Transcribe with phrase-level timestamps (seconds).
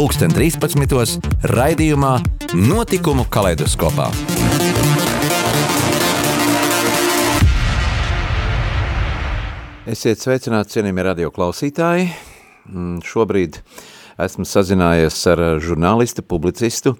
[0.00, 1.20] pulksten 13.
[1.52, 2.14] raidījumā
[2.56, 4.06] Notikumu kaleidoskopā.
[9.84, 12.06] Esiet sveicināti, cienījamie radio klausītāji.
[12.70, 13.60] Mm, šobrīd
[14.24, 16.94] esmu sazinājies ar žurnālistu, publicistu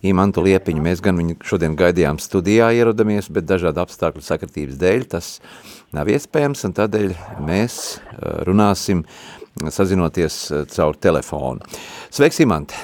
[0.00, 0.80] Imantu Liepiņu.
[0.80, 5.34] Mēs gan viņu šodien gaidījām studijā ierodamies, bet dažādu apstākļu sakritības dēļ tas
[5.96, 7.14] nav iespējams, un tādēļ
[7.46, 9.02] mēs eh, runāsim,
[9.72, 11.64] sazinoties eh, caur telefonu.
[12.12, 12.76] Sveiks, Imante!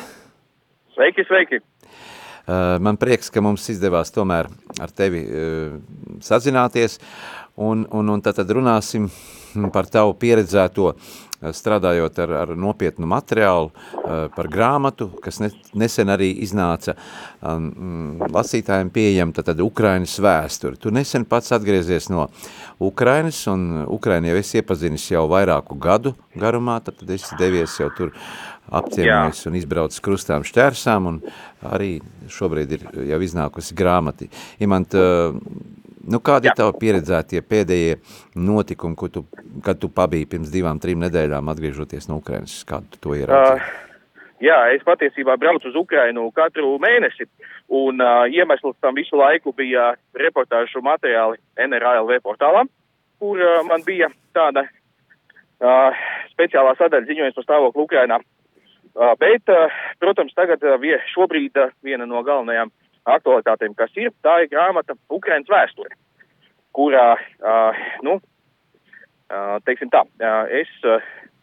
[0.97, 1.61] Sveiki, sveiki!
[1.61, 4.49] Eh, man prieks, ka mums izdevās tomēr
[4.83, 5.23] ar tevi
[6.25, 6.99] sazināties,
[7.57, 9.11] un, un, un tad runāsim
[9.73, 11.13] par tavu pieredzēto eh,
[11.51, 13.73] strādājot ar, ar nopietnu materiālu
[14.37, 16.95] par grāmatu, kas ne, nesen arī iznāca
[17.41, 20.79] um, lasītājiem pieejam, tad, tad Ukrainas vēsturi.
[20.81, 22.29] Tu nesen pats atgriezies no
[22.83, 27.91] Ukrainas, un Ukraina jau esi iepazinis jau vairāku gadu garumā, tad, tad esi devies jau
[27.97, 31.21] tur uh, apciemojis un izbraucis krustām šķērsām, un
[31.73, 31.97] arī
[32.33, 34.31] šobrīd ir jau iznākusi grāmati.
[34.65, 34.97] Imant,
[36.09, 36.53] nu kādi Jā.
[36.53, 37.97] ir tavi pieredzētie pēdējie
[38.39, 39.25] notikumi, ko tu,
[39.65, 42.61] kad tu pabiji pirms divām, trim nedēļām atgriežoties no Ukrainas?
[42.69, 43.63] Kādu tu to ierādzi?
[43.63, 47.29] Uh, jā, es patiesībā braucu uz Ukrainu katru mēnesi,
[47.73, 52.67] un uh, iemesls tam visu laiku bija reportāžu materiāli NRALV portālā,
[53.23, 58.23] kur uh, man bija tāda uh, speciālā sadaļa ziņojums par stāvokli Ukrainā.
[58.93, 59.49] Bet,
[59.97, 60.61] protams, tagad
[61.15, 62.69] šobrīd viena no galvenajām
[63.09, 65.97] aktualitātēm, kas ir, tā ir grāmata Ukrainas vēsture,
[66.77, 67.17] kurā,
[68.07, 68.19] nu,
[69.67, 70.05] teiksim tā,
[70.53, 70.71] es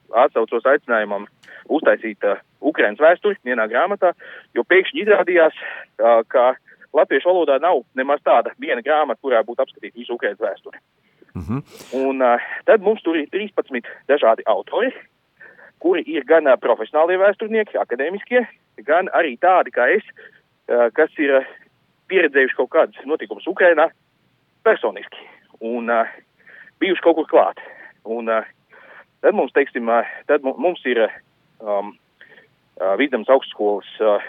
[0.09, 1.27] atsaucos aicinājumam
[1.69, 2.23] uztaisīt
[2.61, 4.13] Ukrainas vēsturi vienā grāmatā,
[4.55, 5.59] jo pēkšņi izrādījās,
[6.31, 6.53] ka
[6.95, 10.81] latviešu valodā nav nemaz tāda viena grāmata, kurā būtu apskatīta visu Ukrainas vēsturi.
[11.29, 11.57] Uh mhm.
[11.57, 12.07] -huh.
[12.07, 12.23] Un
[12.65, 14.91] tad mums tur ir 13 dažādi autori,
[15.79, 18.47] kuri ir gan uh, profesionālie vēsturnieki, akadēmiskie,
[18.83, 20.38] gan arī tādi kā es, uh,
[20.95, 21.49] kas ir uh,
[22.11, 23.89] pieredzējuši kaut kādus notikumus Ukrainā
[24.67, 25.25] personiski
[25.65, 26.09] un uh,
[26.81, 27.63] bijuši kaut kur klāt.
[28.09, 29.89] Un tad mums, teiksim,
[30.27, 31.03] tad mums ir
[31.59, 31.91] um,
[32.97, 34.23] Vidams augstskolas uh,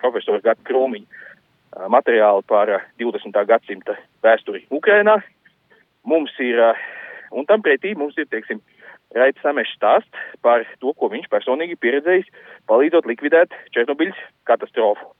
[0.00, 3.34] profesora Gata Kromiņa uh, materiāli par uh, 20.
[3.50, 5.18] gadsimta vēsturi Ukrainā.
[6.06, 6.78] Mums ir, uh,
[7.34, 8.62] un tam pretī mums ir, teiksim,
[9.16, 12.30] Raits Samešs stāst par to, ko viņš personīgi pieredzējis,
[12.70, 15.10] palīdzot likvidēt Černobiļas katastrofu.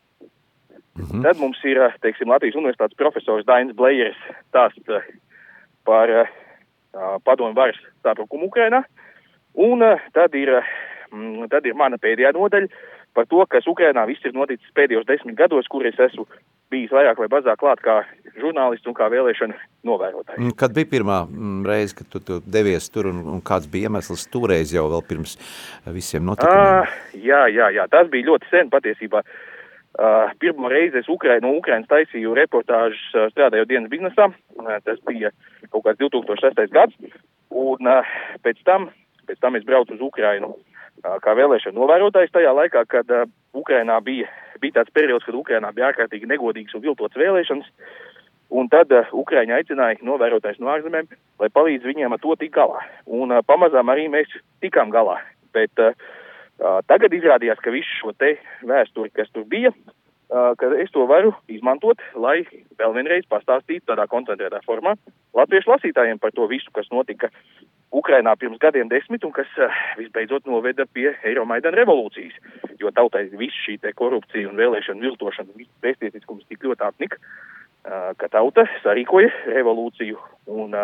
[0.98, 1.22] -hmm.
[1.22, 4.18] Tad mums ir, teiksim, Latvijas universitātes profesors Dainis Blejeris
[4.48, 5.02] stāsts eh,
[5.84, 6.26] par uh,
[7.24, 8.84] padomu varas sabrukumu Ukrainā.
[9.54, 10.62] Un tad, ir,
[11.12, 12.68] mm, tad ir mana pēdējā nodaļa
[13.14, 16.26] par to, kas Ukrainā viss ir noticis pēdējos desmit gados, kur es esmu
[16.70, 18.04] bijis vairāk vai mazāk klāt kā
[18.38, 20.38] žurnālists un kā vēlēšana novērotājs.
[20.38, 23.90] Mm, kad bija pirmā mm, reize, kad tu, tu devies tur un, un kāds bija
[23.90, 26.84] iemesls toreiz jau vēl pirms eh, visiem notikumiem?
[26.86, 29.24] Uh, jā, jā, jā, tas bija ļoti sen patiesībā.
[29.26, 29.49] Uh,
[30.38, 34.30] pirmo reizi es Ukrai, no Ukrainas taisīju reportāžas uh, strādājot dienas biznesā.
[34.56, 35.32] Uh, tas bija
[35.70, 36.70] kaut kāds 2006.
[36.74, 37.16] gads.
[37.50, 38.12] Un uh,
[38.44, 38.90] pēc tam,
[39.26, 43.98] pēc tam es braucu uz Ukrainu uh, kā vēlēšana novērotājs tajā laikā, kad uh, Ukrainā
[44.04, 44.30] bija
[44.60, 47.68] bija tāds periods, kad Ukrainā bija ārkārtīgi negodīgs un viltots vēlēšanas,
[48.60, 52.82] un tad uh, Ukraiņa aicināja novērotājs no ārzemēm, lai palīdz viņiem ar to tik galā.
[53.06, 54.32] Un uh, pamazām arī mēs
[54.64, 55.18] tikām galā.
[55.56, 56.19] Bet uh, uh,
[56.90, 58.34] tagad izrādījās, ka visu šo te
[58.66, 59.72] vēsturi, kas tur bija,
[60.30, 62.44] ka es to varu izmantot, lai
[62.78, 64.94] vēl vienreiz pastāstītu tādā koncentrētā formā
[65.36, 67.30] latviešu lasītājiem par to visu, kas notika
[67.90, 69.50] Ukrainā pirms gadiem desmit un kas
[69.98, 72.36] visbeidzot noveda pie Eiromaidana revolūcijas,
[72.78, 77.18] jo tautai viss šī te korupcija un vēlēšana viltošana, viss pēstietiskums tik ļoti apnika,
[78.20, 80.20] ka tauta sarīkoja revolūciju
[80.54, 80.76] un,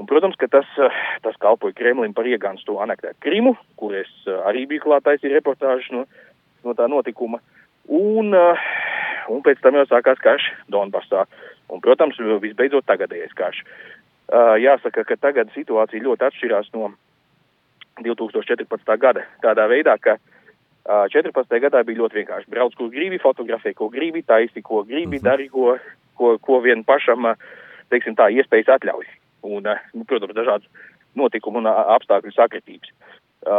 [0.00, 4.10] un protams, ka tas, uh, tas kalpoja Kremlim par iegāns to anektēt Krimu, kur es
[4.26, 6.06] uh, arī biju klātais ir reportāžas no,
[6.64, 7.42] no tā notikuma,
[7.86, 8.66] un, uh,
[9.28, 11.26] un pēc tam jau sākās karš Donbassā,
[11.68, 13.62] un, protams, visbeidzot tagadējais karš.
[14.62, 16.92] Jāsaka, ka tagad situācija ļoti atšķirās no
[17.98, 18.92] 2014.
[19.02, 20.14] gada tādā veidā, ka
[20.86, 21.58] 14.
[21.62, 25.24] gadā bija ļoti vienkārši brauc, ko gribi, fotografē, ko gribi, taisi, ko gribi, mhm.
[25.24, 25.76] dari, ko,
[26.14, 27.32] ko, ko vien pašam,
[27.90, 29.19] teiksim tā, iespējas atļauj.
[29.46, 30.68] Un, nu, protams, dažādas
[31.16, 32.92] notikumu un apstākļu sakritības.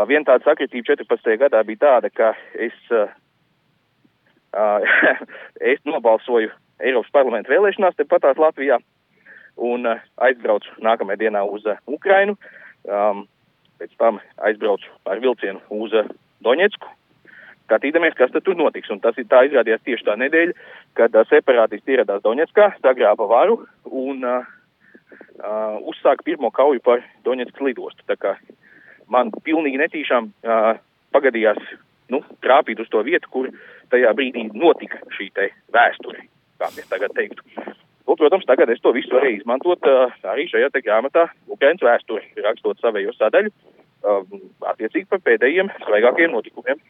[0.08, 1.38] Viena tāda sakritība 14.
[1.42, 2.78] gadā bija tāda, ka es
[5.72, 6.52] es nobalsoju
[6.82, 8.80] Eiropas parlamenta vēlēšanās tepatās Latvijā
[9.62, 12.38] un uh, aizbraucu nākamajā dienā uz uh, Ukrainu.
[12.88, 13.28] Um,
[13.82, 16.10] pēc tam aizbraucu ar vilcienu uz uh,
[16.42, 16.88] Doņetsku,
[17.68, 18.90] skatīdamies, kas tur notiks.
[18.90, 20.56] Un tas ir tā izrādījās tieši tā nedēļa,
[20.98, 24.50] kad uh, separātisti ieradās Doņetskā, sagrāba varu un uh,
[25.22, 28.06] uh, uzsāka pirmo kauju par Doņetskas lidostu.
[28.10, 28.36] Tā kā
[29.12, 30.74] man pilnīgi netīšām uh,
[31.16, 31.62] pagadījās
[32.12, 33.50] nu, trāpīt uz to vietu, kur
[33.94, 36.28] tajā brīdī notika šī te vēsture
[36.62, 37.46] kā mēs tagad teiktu.
[38.06, 42.34] Un, protams, tagad es to visu varēju izmantot uh, arī šajā te grāmatā Ukrainas vēsturi,
[42.46, 44.24] rakstot savējo sadaļu, uh,
[44.74, 46.82] attiecīgi par pēdējiem svaigākajiem notikumiem.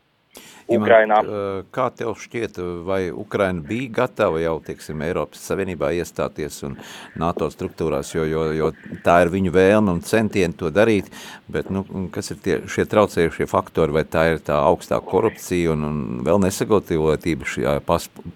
[0.71, 1.19] Ukrainā.
[1.23, 6.77] Imant, kā tev šķiet, vai Ukraina bija gatava jau, teiksim, Eiropas Savienībā iestāties un
[7.19, 8.69] NATO struktūrās, jo, jo, jo
[9.05, 11.11] tā ir viņu vēlme un centieni to darīt,
[11.51, 11.83] bet, nu,
[12.13, 16.41] kas ir tie, šie traucējušie faktori, vai tā ir tā augstā korupcija un, un vēl
[16.45, 17.75] nesagotīvotība šajā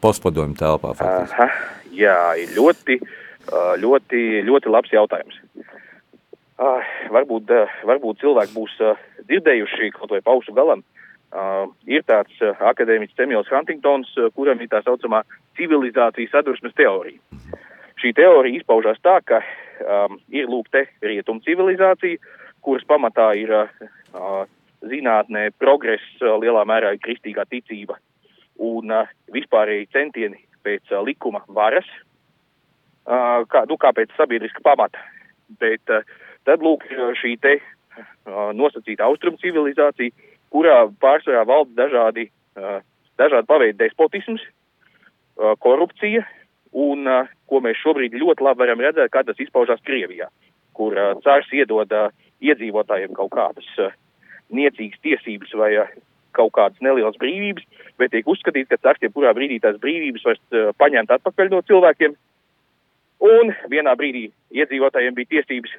[0.03, 0.95] postpadomu telpā?
[1.06, 1.50] Aha,
[1.95, 2.19] jā,
[2.57, 3.00] ļoti,
[3.86, 5.39] ļoti, ļoti labs jautājums.
[6.56, 6.80] Uh,
[7.12, 10.94] varbūt, uh, varbūt cilvēki būs uh, dzirdējuši kaut vai pausu galam, Uh,
[11.89, 15.23] ir tāds uh, akadēmiķis Samuels Huntingtons, uh, kuram ir tā saucamā
[15.59, 17.19] civilizācijas sadursmes teorija.
[18.01, 19.41] Šī teorija izpaužās tā, ka
[19.83, 22.19] um, ir lūk te rietum civilizācija,
[22.65, 24.43] kuras pamatā ir uh,
[24.85, 27.97] zinātnē progress, uh, lielā mērā ir kristīgā ticība
[28.61, 31.87] un uh, vispārēji centieni pēc uh, likuma varas,
[33.07, 35.01] uh, kā, nu, kā pēc sabiedriska pamata.
[35.61, 36.05] Bet uh,
[36.47, 36.85] tad lūk
[37.21, 40.13] šī te uh, nosacīta austrumu civilizācija,
[40.53, 42.30] kurā pārsvarā valda dažādi,
[43.19, 44.44] dažādi paveidi despotisms,
[45.63, 46.24] korupcija
[46.75, 47.07] un,
[47.50, 50.27] ko mēs šobrīd ļoti labi varam redzēt, kā tas izpaužās Krievijā,
[50.75, 51.92] kur cārs iedod
[52.44, 53.69] iedzīvotājiem kaut kādas
[54.53, 55.71] niecīgas tiesības vai
[56.36, 57.63] kaut kādas nelielas brīvības,
[58.00, 62.15] bet tiek uzskatīts, ka cārs jebkurā brīdī tās brīvības vairs paņemt atpakaļ no cilvēkiem.
[63.25, 65.71] Un vienā brīdī iedzīvotājiem bija tiesības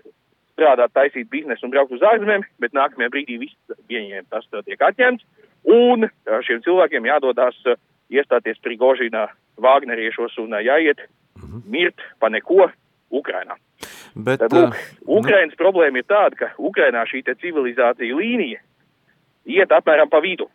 [0.56, 5.26] strādāt, taisīt biznesu un braukt uz ārzemēm, bet nākamajā brīdī viss viņiem tas tiek atņemts,
[5.68, 6.08] un
[6.48, 7.60] šiem cilvēkiem jādodas
[8.12, 9.26] iestāties Prigožīnā
[9.60, 11.04] Vāgneriešos un jāiet
[11.36, 11.62] mhm.
[11.70, 12.70] mirt pa neko
[13.10, 13.58] Ukrainā.
[14.16, 15.60] Bet, Tad, lūk, Ukrainas nu...
[15.60, 18.62] problēma ir tāda, ka Ukrainā šī civilizācija līnija
[19.44, 20.48] iet apmēram pa vidu.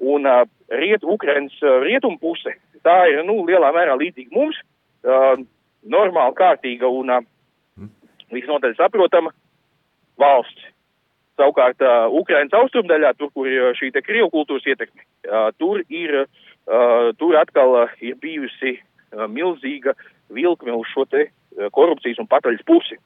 [0.00, 2.52] Un uh, riet, Ukrainas uh, rietumu puse,
[2.84, 4.60] tā ir, nu, lielā mērā līdzīga mums,
[5.04, 5.40] uh,
[5.84, 7.24] normāli kārtīga un uh,
[8.34, 9.32] visnotaļ saprotama
[10.20, 10.68] valsts.
[11.40, 16.26] Savukārt, uh, Ukrainas austrumdaļā, tur, kur ir šī Krievu kultūras ietekme, uh, tur ir,
[16.68, 19.94] uh, tur atkal uh, ir bijusi uh, milzīga
[20.28, 23.00] vilkme uz šo te uh, korupcijas un pataļas pusi.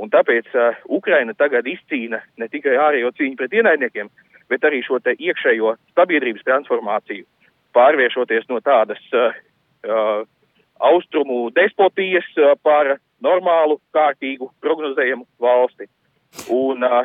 [0.00, 4.08] Un tāpēc uh, Ukraina tagad izcīna ne tikai ārējo cīņu pret ienaidniekiem,
[4.48, 7.28] bet arī šo te iekšējo sabiedrības transformāciju,
[7.76, 9.36] pārvēršoties no tādas uh,
[9.84, 10.24] uh,
[10.80, 15.88] austrumu despotijas uh, par normālu, kārtīgu, prognozējumu valsti.
[16.52, 17.04] Un uh,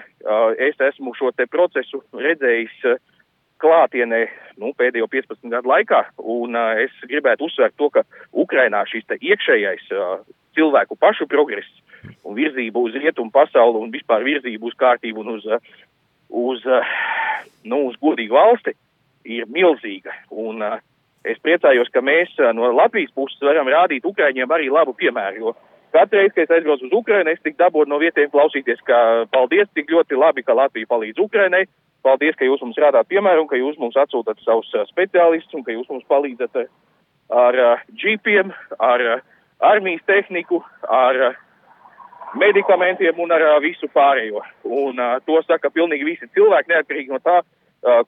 [0.64, 3.00] es esmu šo te procesu redzējis uh,
[3.62, 4.22] klātienē
[4.62, 9.92] nu, pēdējo 15 gadu laikā, un uh, es gribētu uzsvērt to, ka Ukrainā šis iekšējais
[9.94, 10.22] uh,
[10.58, 11.68] cilvēku pašu progress
[12.24, 15.60] un virzība uz rietumu pasauli un vispār virzība uz kārtību un uz, uh,
[16.30, 16.94] uz, uh,
[17.68, 18.76] nu, uz godīgu valsti
[19.28, 20.14] ir milzīga.
[20.32, 20.80] Un, uh,
[21.28, 25.56] es priecājos, ka mēs uh, no Latvijas puses varam rādīt Ukraiņiem arī labu piemēru, jo
[25.98, 28.98] Katru reizi, kad es aizbraucu uz Ukrajinu, es tik dabūju no vietējiem klausīties, ka
[29.34, 31.64] paldies, tik ļoti labi, ka Latvija palīdz Ukrainai.
[32.06, 35.74] Paldies, ka jūs mums rādāt piemēru un ka jūs mums atsūtat savus speciālistus un ka
[35.74, 36.70] jūs mums palīdzat ar,
[37.34, 39.04] ar džipiem, ar
[39.72, 41.34] armijas tehniku, ar
[42.38, 44.46] medikamentiem un ar visu pārējo.
[44.70, 47.42] Un to saka pilnīgi visi cilvēki, neatkarīgi no tā,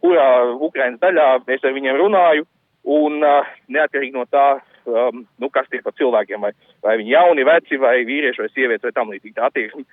[0.04, 0.30] kurā
[0.60, 2.46] Ukrainas daļā es ar viņiem runāju,
[2.90, 6.52] un uh, neatkarīgi no tā, um, nu, kas tie par cilvēkiem, vai,
[6.86, 9.84] vai viņi jauni, veci, vai vīrieši, vai sievietes, vai tam līdzīgi attieksme.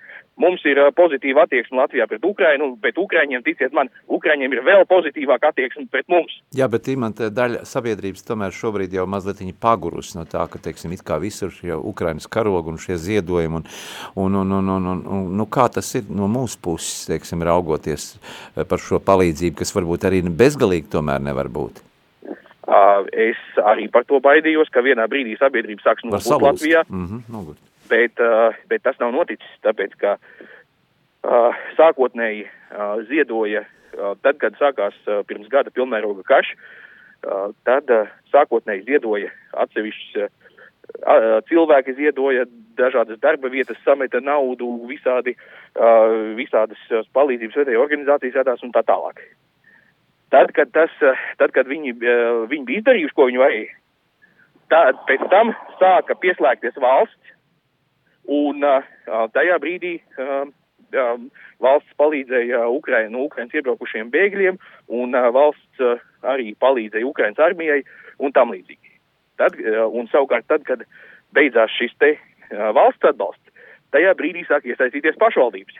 [0.41, 4.87] Mums ir uh, pozitīva attieksme Latvijā pret Ukrainu, bet Ukraiņiem, ticiet man, Ukraiņiem ir vēl
[4.89, 6.39] pozitīvāka attieksme pret mums.
[6.57, 11.05] Jā, bet imant daļa sabiedrības tomēr šobrīd jau mazliet pagurusi no tā, ka, teiksim, it
[11.05, 13.67] kā visur šie Ukrainas karogi un šie ziedojumi, un,
[14.25, 18.15] un, un, un, un, un, un nu, kā tas ir no mūsu puses, teiksim, raugoties
[18.57, 21.85] par šo palīdzību, kas varbūt arī bezgalīgi tomēr nevar būt.
[22.67, 27.59] Es arī par to baidījos, ka vienā brīdī sabiedrība sāks nobūt Latvijā, mm -hmm, nobūt.
[27.89, 28.19] Bet,
[28.67, 30.17] bet tas nav noticis, tāpēc, ka
[31.79, 32.49] sākotnēji
[33.09, 33.63] ziedoja,
[34.23, 34.95] tad, kad sākās
[35.27, 36.57] pirms gada pilnmēroga karš,
[37.63, 37.87] tad
[38.33, 40.31] sākotnēji ziedoja atsevišķi uh,
[41.49, 42.47] cilvēki ziedoja
[42.77, 45.37] dažādas darba vietas, sameta naudu, visādi,
[46.37, 46.79] visādas
[47.13, 49.23] palīdzības vedēja organizācijas vedās un tā tālāk.
[50.35, 50.93] Tad, kad, tas,
[51.41, 51.97] tad, kad viņi,
[52.51, 53.73] viņi bija izdarījuši, ko viņi varēja,
[54.73, 57.35] tad pēc tam sāka pieslēgties valsts,
[58.27, 58.65] un
[59.37, 60.01] tajā brīdī
[61.63, 64.59] valsts palīdzēja Ukraina, no Ukrainas iebraukušiem bēgļiem,
[64.99, 65.83] un valsts
[66.27, 67.83] arī palīdzēja Ukrainas armijai
[68.19, 68.95] un tam līdzīgi.
[69.39, 69.59] Tad,
[69.93, 70.83] un savukārt tad, kad
[71.37, 72.15] beidzās šis te
[72.51, 73.53] valsts atbalsts,
[73.95, 75.77] tajā brīdī sāk iesaistīties pašvaldības.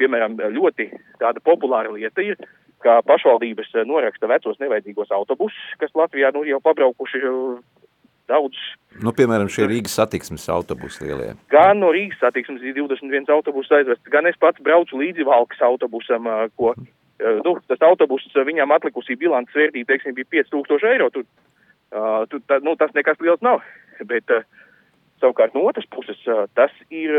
[0.00, 0.88] Piemēram, ļoti
[1.20, 2.38] tāda populāra lieta ir,
[2.84, 7.22] ka pašvaldības noraksta vecos nevajadzīgos autobusus, kas Latvijā nu, jau pabraukuši
[8.30, 8.58] daudz.
[9.04, 11.32] Nu, piemēram, šie Rīgas satiksmes autobusi lielie.
[11.52, 16.28] Gan no Rīgas satiksmes ir 21 autobus aizvests, gan es pats braucu līdzi Valkas autobusam,
[16.60, 16.74] ko,
[17.20, 21.10] nu, tas autobus viņam atlikusī bilants vērtība, teiksim, bija 5000 eiro.
[21.14, 21.26] Tur,
[22.30, 23.64] tur, tā, nu, tas nekas liels nav,
[24.08, 24.30] bet
[25.22, 26.18] Savukārt no otras puses
[26.58, 27.12] tas ir,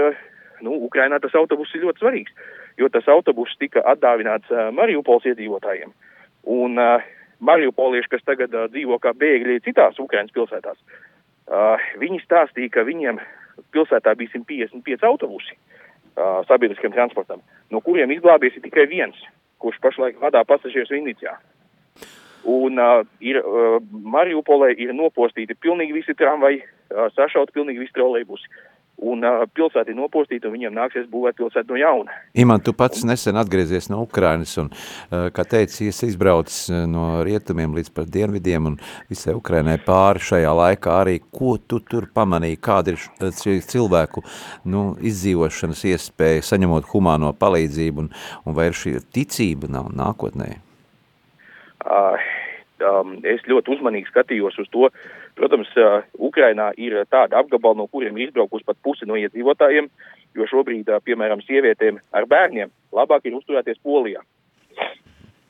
[0.66, 2.34] nu, Ukrainā tas autobus ir ļoti svarīgs,
[2.78, 5.94] jo tas autobus tika atdāvināts Mariupols iedzīvotājiem.
[6.56, 6.80] Un
[7.46, 10.78] Mariupolieši, kas tagad dzīvo kā bēgļi citās Ukrainas pilsētās,
[12.02, 13.20] viņi stāstīja, ka viņiem
[13.76, 15.58] pilsētā bija 155 autobusi
[16.48, 17.42] sabiedriskiem transportam,
[17.72, 19.18] no kuriem izglābies tikai viens,
[19.60, 21.36] kurš pašlaik vadā pasažierus Vinnicijā.
[22.46, 28.52] Un uh, ir, uh, Mariupolē ir nopostīti pilnīgi visi tramvaji, uh, sašaut pilnīgi visi trolejbusi.
[29.04, 32.14] Un uh, pilsēta ir nopostīta, un viņiem nāksies būvēt pilsētu no jauna.
[32.40, 37.76] Iman, tu pats nesen atgriezies no Ukrainas, un, uh, kā teici, esi izbraucis no rietumiem
[37.76, 38.78] līdz pat dienvidiem, un
[39.12, 41.18] visai Ukrainai pāri šajā laikā arī.
[41.28, 42.62] Ko tu tur pamanīji?
[42.64, 43.02] Kāda ir
[43.36, 44.24] šī cilvēku
[44.72, 48.14] nu, izdzīvošanas iespēja, saņemot humāno palīdzību, un,
[48.48, 50.54] un vai ir šī ticība nav nākotnē?
[51.86, 52.16] Uh,
[52.82, 54.90] um, es ļoti uzmanīgi skatījos uz to.
[55.36, 55.68] Protams,
[56.16, 59.90] Ukrainā ir tāda apgabala, no kuriem ir izbraukusi pat pusi no iedzīvotājiem,
[60.36, 64.24] jo šobrīd, piemēram, sievietēm ar bērniem labāk ir uzturēties Polijā.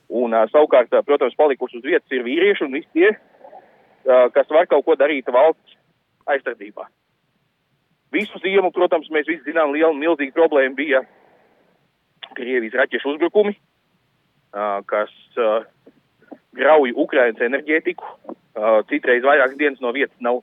[0.09, 3.11] Un savukārt, protams, palikuši uz vietas ir vīrieši un visi tie,
[4.05, 5.77] kas var kaut ko darīt valsts
[6.29, 6.87] aizsardzībā.
[8.13, 11.01] Visu ziemu, protams, mēs visi zinām, liela milzīga problēma bija
[12.37, 13.53] Krievijas raķešu uzbrukumi,
[14.89, 15.13] kas
[16.55, 18.05] grauj Ukrainas enerģētiku.
[18.55, 20.39] Uh, citreiz vairākas dienas no vietas nav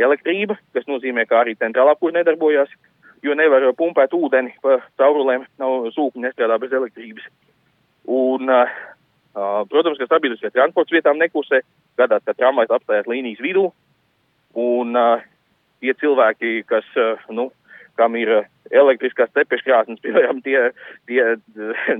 [0.00, 2.70] elektrība, kas nozīmē, ka arī centrālā kur nedarbojās,
[3.22, 7.28] jo nevar pumpēt ūdeni pa caurulēm, nav sūkņi nestrādā bez elektrības.
[8.10, 8.72] Un, uh,
[9.36, 11.62] uh, protams, ka sabiedriskie transports vietām nekusē,
[12.00, 13.68] gadās, ka tramvajs apstājās līnijas vidū,
[14.58, 15.22] un uh,
[15.84, 17.50] tie cilvēki, kas, uh, nu,
[18.00, 18.40] kam ir
[18.72, 20.70] elektriskās cepeškrāsnes, piemēram, tie,
[21.06, 21.36] tie,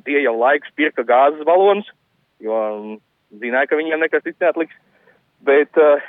[0.07, 1.87] tie jau laikus pirka gāzes balonus,
[2.42, 2.97] jo um,
[3.42, 4.75] zināja, ka viņiem nekas cits neatliks.
[5.42, 6.00] Bet uh,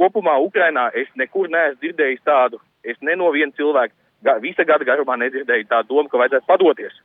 [0.00, 3.94] kopumā Ukrainā es nekur neesmu dzirdējis tādu, es ne no viena cilvēka,
[4.26, 6.98] ga, visa gada garumā nedzirdēju tādu domu, ka vajadzētu padoties.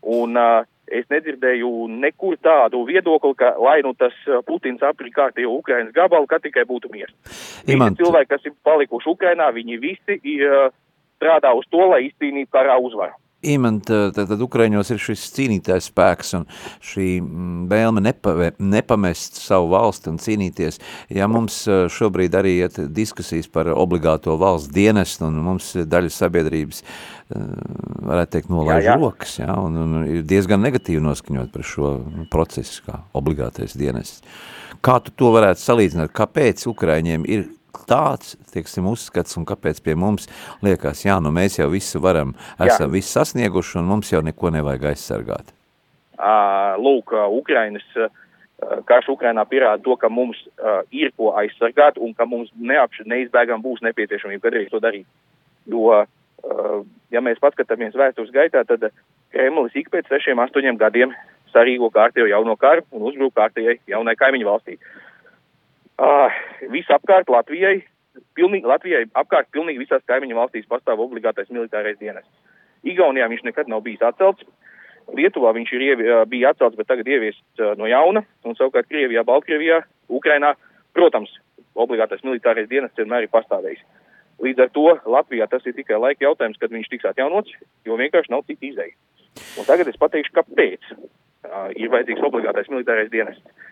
[0.00, 1.70] Un uh, es nedzirdēju
[2.00, 4.16] nekur tādu viedokli, ka lai nu tas
[4.48, 7.12] Putins aprīk kārtējo Ukrainas gabalu, ka tikai būtu miers.
[7.68, 7.98] Imant...
[7.98, 10.78] Visi cilvēki, kas ir palikuši Ukrainā, viņi visi ir, uh,
[11.20, 13.12] strādā uz to, lai izcīnītu karā uzvaru.
[13.40, 16.46] Imant, tad, Ukraiņos ir šis cīnītājs spēks un
[16.84, 20.80] šī mm, vēlme nepave, nepamest savu valsti un cīnīties.
[21.16, 26.84] Ja mums šobrīd arī iet diskusijas par obligāto valsts dienestu un mums daļa sabiedrības
[27.30, 28.96] varētu teikt nolaiž jā, jā.
[28.98, 31.92] rokas, ja, un, un ir diezgan negatīvi noskaņot par šo
[32.32, 34.24] procesu kā obligātais dienests.
[34.84, 36.12] Kā tu to varētu salīdzināt?
[36.16, 37.46] Kāpēc Ukraiņiem ir
[37.88, 40.28] tāds, tieksim, uzskats, un kāpēc pie mums
[40.64, 42.94] liekas, jā, nu mēs jau visu varam, esam jā.
[42.98, 45.54] visu sasnieguši, un mums jau neko nevajag aizsargāt?
[46.80, 47.86] Lūk, Ukrainas,
[48.88, 50.38] karš Ukrainā pierāda to, ka mums
[50.92, 55.06] ir ko aizsargāt, un ka mums neapš, neizbēgam būs nepieciešamība kādreiz to darīt.
[55.70, 56.04] Jo,
[57.12, 58.90] ja mēs paskatāmies vēstures gaitā, tad
[59.30, 61.14] Kremlis ik pēc sešiem, astoņiem gadiem
[61.54, 64.76] sarīgo kārtējo jauno karu un uzbruk kārtējai jaunai kaimiņu valstī.
[64.76, 65.09] Uh,
[66.00, 66.32] Uh,
[66.72, 67.82] Visapkārt Latvijai,
[68.38, 72.24] pilnīgi, Latvijai apkārt pilnīgi visās kaimiņu valstīs pastāv obligātais militārais dienas.
[72.88, 74.46] Igaunijā viņš nekad nav bijis atcelts.
[75.12, 79.82] Lietuvā viņš ir ievi, bija atcelts, bet tagad ieviests no jauna, un savukārt Krievijā, Baltkrievijā,
[80.08, 80.54] Ukrainā,
[80.96, 81.32] protams,
[81.74, 83.82] obligātais militārais dienas vienmēr ir pastāvējis.
[84.40, 87.52] Līdz ar to Latvijā tas ir tikai laika jautājums, kad viņš tiks atjaunots,
[87.84, 88.96] jo vienkārši nav cita izēja.
[89.60, 93.68] Un tagad es pateikšu, kāpēc uh, ir vajadzīgs obligātais militārais dienests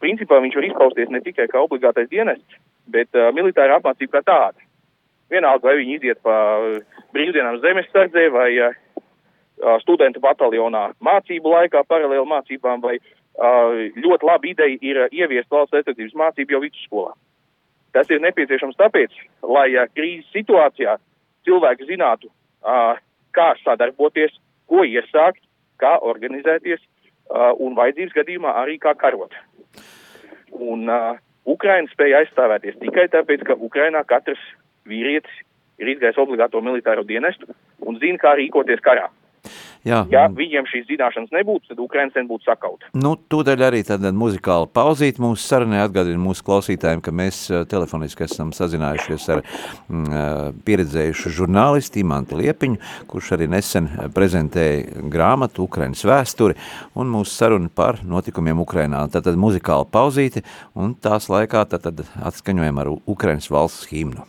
[0.00, 2.58] principā viņš var izpausties ne tikai kā obligātais dienests,
[2.90, 4.68] bet uh, militāra apmācība kā tāda.
[5.30, 6.34] Vienalga, vai viņi iziet pa
[7.14, 8.74] brīvdienām zemes sardzē vai uh,
[9.84, 16.16] studentu bataljonā mācību laikā, paralēli mācībām, vai uh, ļoti laba ideja ir ieviest valsts aizsardzības
[16.24, 17.14] mācību jau vidusskolā.
[17.94, 19.14] Tas ir nepieciešams tāpēc,
[19.46, 20.96] lai uh, krīzes situācijā
[21.46, 22.30] cilvēki zinātu,
[22.64, 22.98] uh,
[23.36, 24.34] kā sadarboties,
[24.70, 25.42] ko iesākt,
[25.80, 29.34] kā organizēties, uh, un vajadzības gadījumā arī kā karot.
[30.50, 34.42] Un uh, Ukraina spēja aizstāvēties tikai tāpēc, ka Ukrainā katrs
[34.88, 35.42] vīrietis
[35.80, 37.48] ir izgājis obligāto militāro dienestu
[37.80, 39.08] un zina, kā rīkoties karā.
[39.86, 40.02] Jā.
[40.12, 42.90] Ja viņiem šīs zināšanas nebūtu, tad Ukrainas sen būtu sakauta.
[43.00, 48.26] Nu, tūdaļ arī tāda muzikāla pauzīt mūsu sarunai atgādina mūsu klausītājiem, ka mēs eh, telefoniski
[48.26, 56.04] esam sazinājušies ar mm, eh, pieredzējušu žurnālistu Imantu Liepiņu, kurš arī nesen prezentēja grāmatu Ukrainas
[56.04, 56.58] vēsturi
[57.00, 59.06] un mūsu sarunu par notikumiem Ukrainā.
[59.12, 60.44] Tātad muzikāla pauzīte
[60.76, 64.28] un tās laikā tātad atskaņojam ar Ukrainas valsts himnu.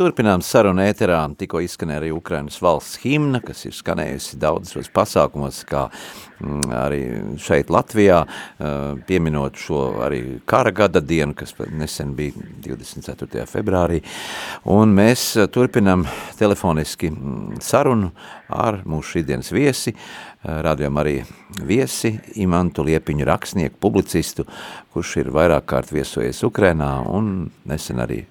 [0.00, 5.82] Turpinām sarunu ēterā, tikko izskanēja arī Ukrainas valsts himna, kas ir skanējusi daudzos pasākumos, kā
[5.90, 7.00] mm, arī
[7.44, 8.22] šeit Latvijā,
[9.04, 12.32] pieminot šo arī kara gada dienu, kas nesen bija
[12.64, 13.44] 24.
[13.52, 14.00] februārī,
[14.72, 16.06] un mēs turpinām
[16.40, 18.08] telefoniski mm, sarunu
[18.48, 19.92] ar mūsu šīdienas viesi,
[20.48, 21.18] rādījām arī
[21.60, 24.48] viesi Imantu Liepiņu rakstnieku, publicistu,
[24.96, 28.24] kurš ir vairāk kārt viesojies Ukrainā un nesen arī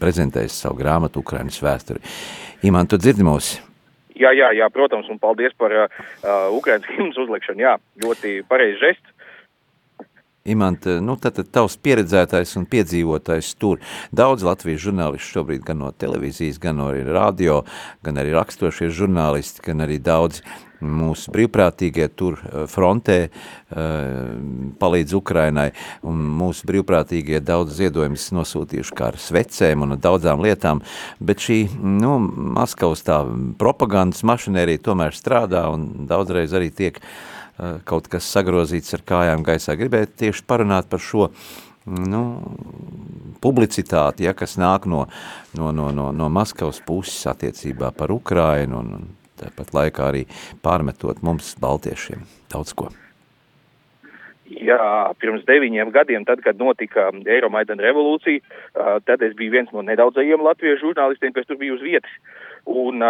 [0.00, 2.02] prezentējis savu grāmatu Ukrainas vēsturi.
[2.68, 3.54] Iman, tu dzirdi mūs?
[4.14, 5.88] Jā, jā, jā, protams, un paldies par uh,
[6.54, 7.64] Ukrainas himnas uzlikšanu.
[7.64, 9.13] Jā, ļoti pareizs žests.
[10.44, 13.78] Imant, nu tad, tavs pieredzētais un piedzīvotais tur.
[14.12, 17.62] Daudz Latvijas žurnālisti šobrīd gan no televīzijas, gan no radio,
[18.04, 20.42] gan arī rakstošie žurnālisti, gan arī daudz
[20.84, 23.30] mūsu brīvprātīgie tur eh, frontē eh,
[24.84, 25.70] palīdz Ukrainai,
[26.04, 30.84] un mūsu brīvprātīgie daudz ziedojumus nosūtījuši kā ar svecēm un daudzām lietām,
[31.24, 32.18] bet šī, nu,
[32.58, 33.22] Maskavas tā
[33.56, 37.33] propagandas mašinērija tomēr strādā un daudzreiz arī tiek eh,
[37.84, 39.76] kaut kas sagrozīts ar kājām gaisā.
[39.78, 41.28] Gribētu tieši parunāt par šo
[41.84, 42.22] nu,
[43.44, 45.04] publicitāti, ja, kas nāk no,
[45.58, 49.08] no, no, no, no Maskavas puses attiecībā par Ukrainu un, un
[49.40, 50.26] tāpat laikā arī
[50.64, 52.90] pārmetot mums, baltiešiem, daudz ko.
[54.44, 58.42] Jā, pirms deviņiem gadiem, tad, kad notika Eiromaidana revolūcija,
[59.08, 62.12] tad es biju viens no nedaudzajiem latviešu žurnālistiem, kas tur bija uz vietas.
[62.68, 63.00] Un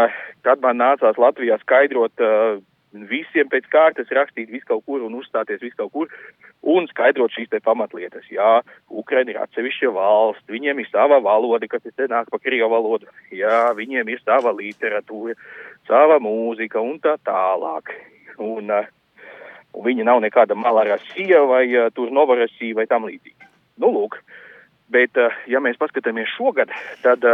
[0.47, 2.23] kad man nācās Latvijā skaidrot
[3.11, 6.13] visiem pēc kārtas rakstīt visu kaut kur un uzstāties visu kaut kur
[6.75, 8.27] un skaidrot šīs te pamatlietas.
[8.33, 13.11] Jā, Ukraina ir atsevišķa valsts, viņiem ir sava valoda, kas ir nāk pa krievu valodu.
[13.35, 15.37] Jā, viņiem ir sava literatūra,
[15.89, 17.93] sava mūzika un tā tālāk.
[18.39, 18.89] Un, uh,
[19.75, 23.53] un viņa nav nekāda malarasija vai uh, tur novarasija vai tam līdzīgi.
[23.83, 24.19] Nu, lūk.
[24.95, 27.25] Bet, uh, ja mēs paskatāmies šogad, tad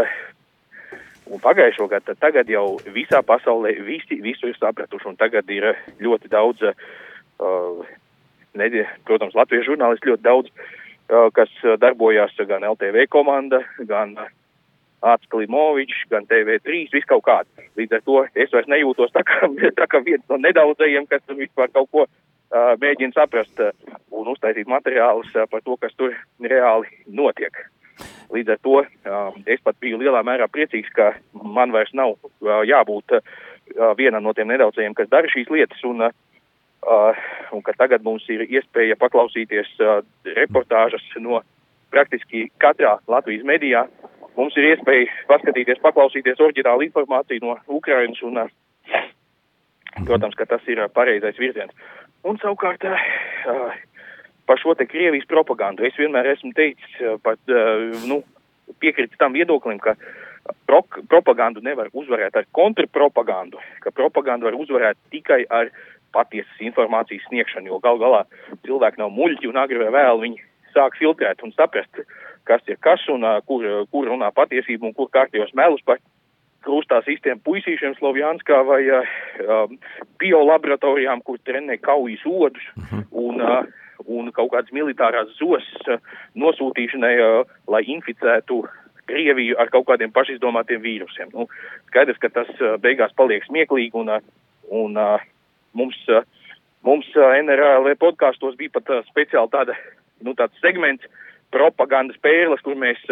[1.31, 5.71] un pagājušo gadu, tad tagad jau visā pasaulē visi visu ir sapratuši, un tagad ir
[6.03, 7.87] ļoti daudz, uh,
[8.59, 14.19] ne, protams, latviešu žurnālisti ļoti daudz, uh, kas darbojās gan LTV komanda, gan
[15.01, 17.49] Āts Klimovičs, gan TV3, viss kaut kāds.
[17.79, 19.49] Līdz ar to es vairs nejūtos tā kā,
[19.81, 23.73] tā kā viens no nedaudzajiem, kas vispār kaut ko uh, mēģina saprast uh,
[24.12, 27.64] un uztaisīt materiālus uh, par to, kas tur reāli notiek.
[28.31, 28.81] Līdz ar to
[29.51, 32.17] es pat biju lielā mērā priecīgs, ka man vairs nav
[32.67, 33.17] jābūt
[33.99, 36.07] vienam no tiem nedaudzajiem, kas dara šīs lietas, un,
[37.53, 39.75] un ka tagad mums ir iespēja paklausīties
[40.37, 41.43] reportāžas no
[41.91, 43.87] praktiski katrā Latvijas medijā.
[44.39, 48.45] Mums ir iespēja paskatīties, paklausīties oriģinālu informāciju no Ukrainas, un,
[50.07, 51.75] protams, ka tas ir pareizais virziens.
[52.25, 52.85] Un savukārt
[54.51, 58.21] par šo te Krievijas propagandu es vienmēr esmu teicis, uh, pat, uh, nu,
[58.83, 59.95] piekritis tam viedoklim, ka
[60.67, 65.71] pro propagandu nevar uzvarēt ar kontrpropagandu, ka propagandu var uzvarēt tikai ar
[66.11, 68.25] patiesas informācijas sniegšanu, jo gal galā
[68.67, 70.43] cilvēki nav muļķi un agri vai vēl viņi
[70.75, 72.03] sāk filtrēt un saprast,
[72.49, 76.03] kas ir kas un uh, kur, kur runā patiesību un kur kārtījos melus par
[76.67, 79.71] krustā sistēmu puisīšiem Slovjanskā vai uh,
[80.21, 83.07] biolaboratorijām, kur trenē kaujas odus Mhm.
[83.13, 83.63] un, uh,
[84.07, 85.99] un kaut kādas militārās zos uh,
[86.39, 88.65] nosūtīšanai, uh, lai inficētu
[89.11, 91.33] Krieviju ar kaut kādiem pašizdomātiem vīrusiem.
[91.35, 91.49] Nu,
[91.89, 94.13] skaidrs, ka tas uh, beigās paliek smieklīgi un,
[94.71, 94.99] un
[95.75, 95.99] mums,
[96.87, 99.75] mums NRLV podkāstos bija pat speciāli tāda,
[100.23, 101.07] nu, tāds segments
[101.51, 103.03] propagandas pērles, kur mēs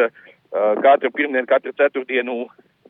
[0.84, 2.44] katru pirmdienu, katru ceturtdienu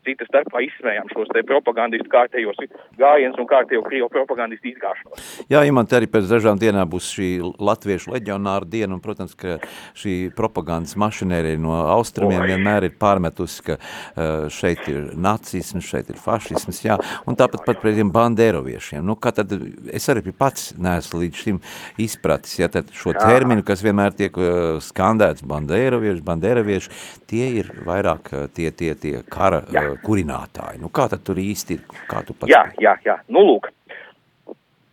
[0.08, 2.60] cita starpā izsmējām šos te propagandistu kārtējos
[2.98, 5.24] gājienus un kārtējo Krievu propagandistu izgāšanos.
[5.52, 7.28] Jā, Imant, arī pēc dažām dienām būs šī
[7.60, 9.58] latviešu leģionāra diena, un, protams, ka
[9.98, 12.48] šī propagandas mašinērija no austrumiem Oi.
[12.52, 17.82] vienmēr ir pārmetusi, ka uh, šeit ir nacisms, šeit ir fašisms, jā, un tāpat pat
[17.82, 19.04] pret tiem bandēroviešiem.
[19.04, 19.52] Nu, kā tad,
[19.92, 21.60] es arī pats neesmu līdz šim
[22.00, 26.94] izpratis, ja tad šo terminu, kas vienmēr tiek uh, skandēts bandērovieši, bandērovieši,
[27.28, 29.97] tie ir vairāk uh, tie, tie, tie kara Jā.
[29.98, 30.80] Uh, kurinātāji.
[30.82, 31.84] Nu, kā tad tur īsti ir?
[32.10, 33.18] Kā tu pats Jā, jā, jā.
[33.28, 33.68] Nu, lūk.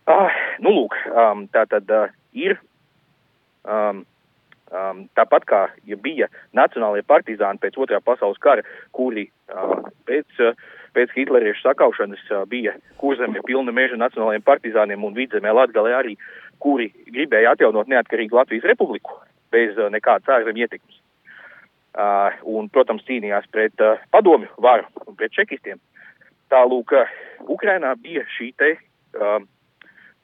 [0.06, 2.58] Ah, nu, lūk, um, tā tad uh, ir.
[3.66, 4.04] Um,
[4.70, 8.62] um, tāpat kā ja bija nacionālajie partizāni pēc otrā pasaules kara,
[8.94, 10.54] kuri uh, pēc, uh,
[10.94, 16.14] pēc hitleriešu sakaušanas uh, bija kurzemē pilna meža nacionālajiem partizāniem un vidzemē Latgalē arī,
[16.62, 19.18] kuri gribēja atjaunot neatkarīgu Latvijas republiku
[19.50, 21.02] bez uh, nekādas ārzemju ietekmes.
[21.96, 25.78] Uh, un, protams, cīnījās pret uh, padomju varu un pret čekistiem.
[26.52, 27.14] Tālūk, uh,
[27.48, 29.38] Ukrainā bija šī te uh,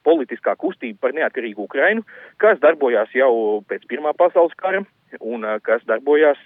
[0.05, 2.05] politiskā kustība par neatkarīgu Ukrainu,
[2.37, 4.83] kas darbojās jau pēc Pirmā pasaules kara
[5.21, 6.39] un kas darbojās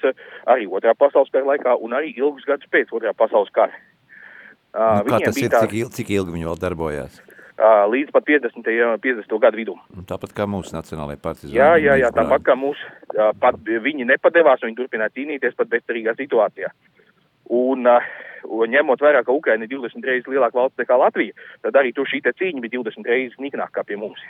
[0.48, 3.76] arī Otrā pasaules kara laikā un arī ilgus gadus pēc Otrā pasaules kara.
[4.78, 7.20] Nu, kā tas ir, tā, cik, il, cik ilgi viņi vēl darbojās?
[7.20, 8.68] uh, līdz pat 50.
[9.02, 9.40] 50.
[9.42, 9.80] gadu vidum.
[9.98, 11.58] Un Tāpat kā mūsu nacionālajie partizāni.
[11.58, 12.84] Jā, jā, jā, mūsu tāpat kā mūs,
[13.18, 16.70] jā, pat viņi nepadevās, viņi turpināja cīnīties pat bezcerīgā situācijā.
[17.58, 21.94] Un, un ņemot vērā, ka Ukraina ir 20 reizes lielāka valsts nekā Latvija, tad arī
[21.96, 24.22] tur šī cīņa bija 20 reizes niknākā pie mums.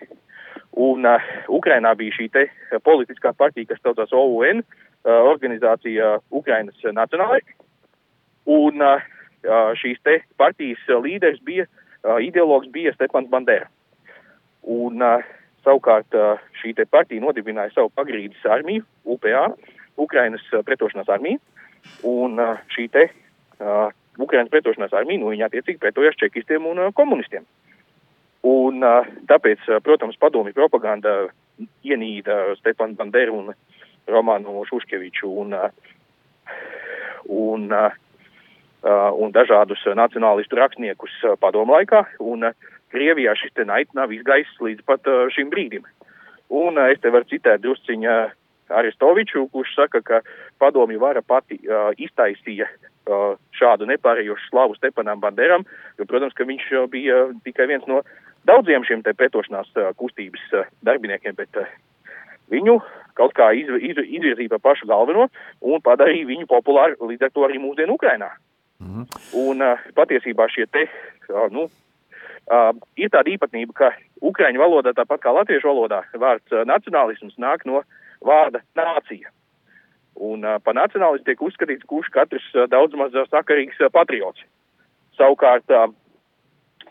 [0.77, 2.45] Un uh, Ukrainā bija šī te
[2.85, 7.41] politiskā partija, kas saucās OUN, uh, organizācija Ukrainas nacionālai.
[8.45, 9.01] Un uh,
[9.81, 11.83] šīs te partijas līderis bija, uh,
[12.23, 13.67] ideologs bija Stepans Bandera.
[14.63, 15.25] Un uh,
[15.65, 19.47] savukārt uh, šī partija nodibināja savu pagrīdes armiju, UPA,
[19.97, 21.39] Ukrainas pretošanās armiju,
[22.03, 22.37] un
[22.73, 27.45] šī te uh, Ukrainas pretošanās armija, nu, viņa attiecīgi pretojās čekistiem un uh, komunistiem.
[28.47, 31.27] Un uh, tāpēc, uh, protams, padomju propaganda
[31.85, 33.53] ienīda Stefanu Banderu un
[34.07, 35.69] Romanu Šuškeviču un, uh,
[37.33, 37.95] un, uh,
[38.85, 44.11] un dažādus uh, nacionālistu rakstniekus uh, padomu laikā, un uh, Krievijā šis te naids nav
[44.15, 45.87] izgaiss līdz pat uh, šim brīdim.
[46.49, 48.17] Un uh, es te varu citēt drusciņā
[48.77, 50.21] Aristoviču, kurš saka, ka
[50.59, 55.65] padomju vara pati uh, iztaisīja uh, šādu nepārējošu slavu Stepanam Banderam,
[55.97, 58.03] jo, protams, ka viņš uh, bija tikai viens no
[58.47, 61.69] daudziem šiem te pretošanās uh, kustības uh, darbiniekiem, bet uh,
[62.51, 62.79] viņu
[63.17, 65.27] kaut kā izv izv izvirzīja par pašu galveno
[65.61, 68.29] un padarīja viņu populāru līdz ar to arī mūsdienu Ukrainā.
[68.79, 69.07] Mhm.
[69.41, 70.85] Un uh, patiesībā šie te,
[71.31, 77.37] uh, nu, uh, ir tāda īpatnība, ka ukraiņu valodā, tāpat kā latviešu valodā, vārds nacionālisms
[77.41, 77.81] nāk no
[78.25, 79.33] vārda nācija.
[80.17, 84.41] Un par nacionālistu tiek uzskatīts, kurš katrs daudz maz sakarīgs patriots.
[85.13, 85.69] Savukārt,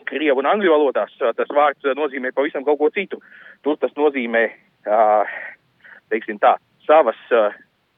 [0.07, 3.19] Krievu un Angļu valodās tas vārds nozīmē pavisam kaut ko citu.
[3.67, 4.45] Tur tas nozīmē,
[6.07, 6.53] teiksim tā,
[6.87, 7.19] savas,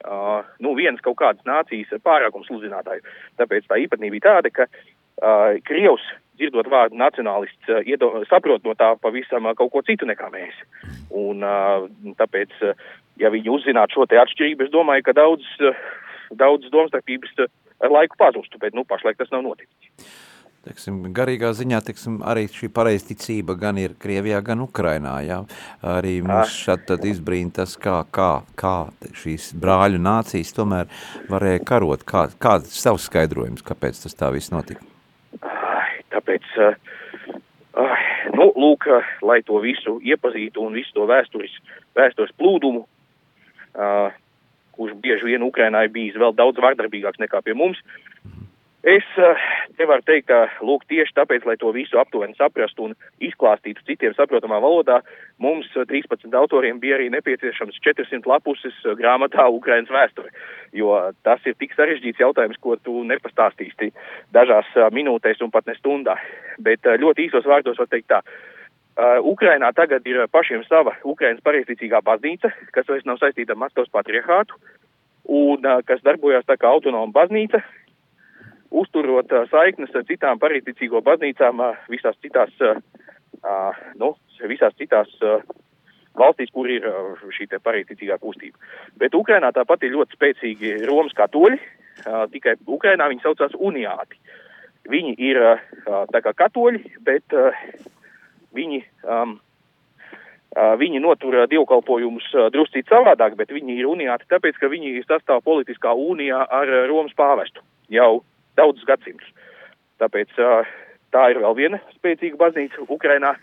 [0.05, 3.05] uh, nu, vienas kaut kādas nācijas pārākums sludinātāju.
[3.41, 6.05] Tāpēc tā īpatnība ir tāda, ka uh, Krievs,
[6.39, 10.55] dzirdot vārdu nacionālists, uh, iedo, saprot no tā pavisam uh, kaut ko citu nekā mēs.
[11.09, 11.89] Un uh,
[12.21, 12.87] tāpēc, uh,
[13.19, 15.77] ja viņi uzzinātu šo te atšķirību, es domāju, ka daudz, uh,
[16.39, 17.45] daudz domstarpības
[17.79, 20.17] ar laiku pazustu, bet, nu, pašlaik tas nav noticis.
[20.67, 25.15] Teiksim, garīgā ziņā teiksim, arī šī pareizticība gan ir Krievijā, gan Ukrainā.
[25.25, 25.39] Jā.
[25.85, 28.75] Arī mums tad izbrīna tas, kā, kā, kā
[29.21, 30.91] šīs brāļu nācijas tomēr
[31.31, 32.05] varēja karot.
[32.07, 34.83] Kā, kāds savs skaidrojums, kāpēc tas tā viss notika?
[36.09, 38.89] Tāpēc, uh, nu, lūk,
[39.25, 41.53] lai to visu iepazītu un visu to vēstures,
[41.97, 42.83] vēstures plūdumu,
[43.77, 44.17] uh,
[44.75, 47.79] kurš bieži vien Ukrainā ir bijis vēl daudz vardarbīgāks nekā pie mums,
[48.83, 49.35] Es eh,
[49.75, 54.13] te varu teikt, ka lūk, tieši tāpēc, lai to visu aptuveni saprastu un izklāstītu citiem
[54.15, 55.01] saprotamā valodā,
[55.37, 60.31] mums 13 eh, autoriem bija arī nepieciešams 400 lapuses eh, grāmatā Ukrainas vēsture,
[60.71, 60.95] jo
[61.27, 63.91] tas ir tik sarežģīts jautājums, ko tu nepastāstīsi
[64.31, 66.15] dažās minūtēs un pat ne stundā.
[66.63, 68.23] Bet ļoti īsos vārdos var teikt tā.
[69.23, 74.55] Ukrainā tagad ir pašiem sava Ukrainas pareizticīgā baznīca, kas vairs nav saistīta ar Maskavas patriarchātu,
[75.31, 77.61] un kas darbojās tā kā autonoma baznīca,
[78.71, 82.53] uzturot saiknes ar citām parīticīgo baznīcām visās citās,
[83.97, 84.13] nu,
[84.49, 85.09] visās citās
[86.19, 86.85] valstīs, kur ir
[87.35, 88.57] šī te parīticīgā kustība.
[88.99, 91.59] Bet Ukrainā tāpat ir ļoti spēcīgi Romas katoļi,
[92.33, 94.19] tikai Ukrainā viņi saucās uniāti.
[94.89, 95.39] Viņi ir
[95.85, 97.35] tā kā katoļi, bet
[98.55, 99.35] viņi, um,
[100.81, 106.41] viņi notur dievkalpojumus druscīt savādāk, bet viņi ir uniāti tāpēc, ka viņi sastāv politiskā unijā
[106.41, 108.21] ar Romas pāvestu jau
[108.59, 109.29] daudzus gadsimtus.
[109.99, 110.33] Tāpēc
[111.13, 113.35] tā ir vēl viena spēcīga baznīca Ukrainā.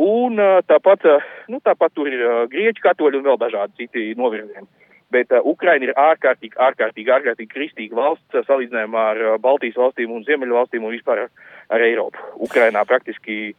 [0.00, 1.04] Un tāpat,
[1.52, 4.68] nu, tāpat tur ir grieķu katoļi un vēl dažādi citi novirzieni.
[5.12, 10.86] Bet Ukraina ir ārkārtīgi, ārkārtīgi, ārkārtīgi kristīga valsts salīdzinājumā ar Baltijas valstīm un Ziemeļu valstīm
[10.88, 11.32] un vispār ar,
[11.68, 12.24] ar Eiropu.
[12.48, 13.52] Ukrainā praktiski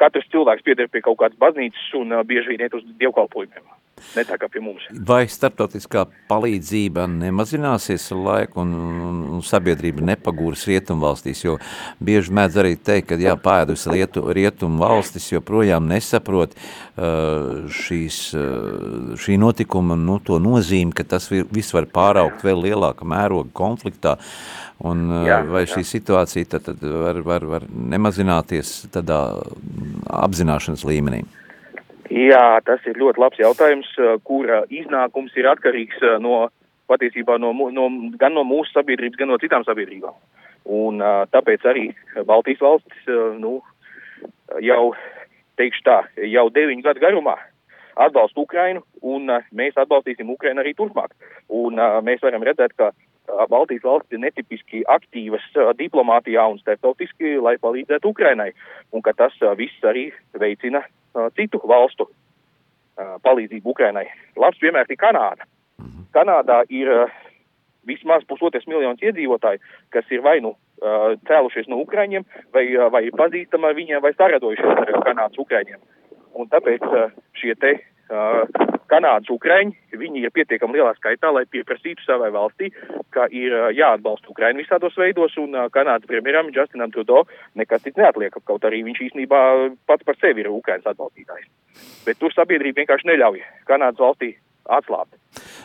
[0.00, 3.68] katrs cilvēks pieder pie kaut kādas baznīcas un bieži vien iet uz dievkalpojumiem
[4.16, 4.84] ne tā kā pie mums.
[5.08, 11.56] Vai starptautiskā palīdzība nemazināsies ar laiku un, un, un sabiedrība nepagūras rietumvalstīs, jo
[12.04, 19.38] bieži mēdz arī teikt, ka jā, pēdus rietu, rietumvalstis joprojām nesaprot uh, šīs, uh, šī
[19.42, 24.16] notikuma nu, to nozīmi, ka tas viss var pāraukt vēl lielāka mēroga konfliktā,
[24.84, 25.90] un uh, jā, vai šī jā.
[25.94, 29.22] situācija tad, tad var, var, var nemazināties tādā
[30.26, 31.24] apzināšanas līmenī?
[32.12, 33.88] Jā, tas ir ļoti labs jautājums,
[34.26, 36.46] kura iznākums ir atkarīgs no
[36.86, 37.88] patiesībā no, no,
[38.20, 40.14] gan no mūsu sabiedrības, gan no citām sabiedrībām.
[40.66, 41.02] Un
[41.34, 41.88] tāpēc arī
[42.26, 43.10] Baltijas valstis,
[43.42, 43.58] nu,
[44.62, 44.94] jau,
[45.58, 45.98] teikšu tā,
[46.30, 47.36] jau deviņu gadu garumā
[47.96, 51.14] atbalsta Ukrainu, un mēs atbalstīsim Ukrainu arī turpmāk.
[51.48, 52.90] Un mēs varam redzēt, ka
[53.50, 55.44] Baltijas valstis ir netipiski aktīvas
[55.78, 58.52] diplomātijā un starptautiski, lai palīdzētu Ukrainai,
[58.92, 60.08] un ka tas viss arī
[60.38, 60.84] veicina
[61.36, 62.08] citu valstu
[62.96, 64.06] palīdzību Ukrainai.
[64.36, 65.48] Labs piemērs ir Kanāda.
[65.78, 66.06] Mhm.
[66.14, 66.90] Kanādā ir
[67.86, 69.60] vismaz pusotrais miljonus iedzīvotāju,
[69.90, 70.56] kas ir vai nu
[71.28, 75.80] cēlušies no Ukraiņiem, vai, vai pazīstami ar viņiem, vai saradojušies ar Kanādas Ukraiņiem.
[76.36, 76.84] Un tāpēc
[77.40, 77.72] šie te
[78.90, 82.70] Kanādas Ukraiņi, viņi ir pietiekami lielā skaitā, lai pieprasītu savai valstī,
[83.14, 87.26] ka ir jāatbalsta Ukraina visādos veidos, un Kanādas premjeram Justinam Trudeau
[87.58, 89.42] nekas cits neatliek, kaut arī viņš īstenībā
[89.86, 91.48] pats par sevi ir Ukrainas atbalstītājs.
[92.06, 94.34] Bet tur sabiedrība vienkārši neļauj Kanādas valstī
[94.66, 95.14] atslābt.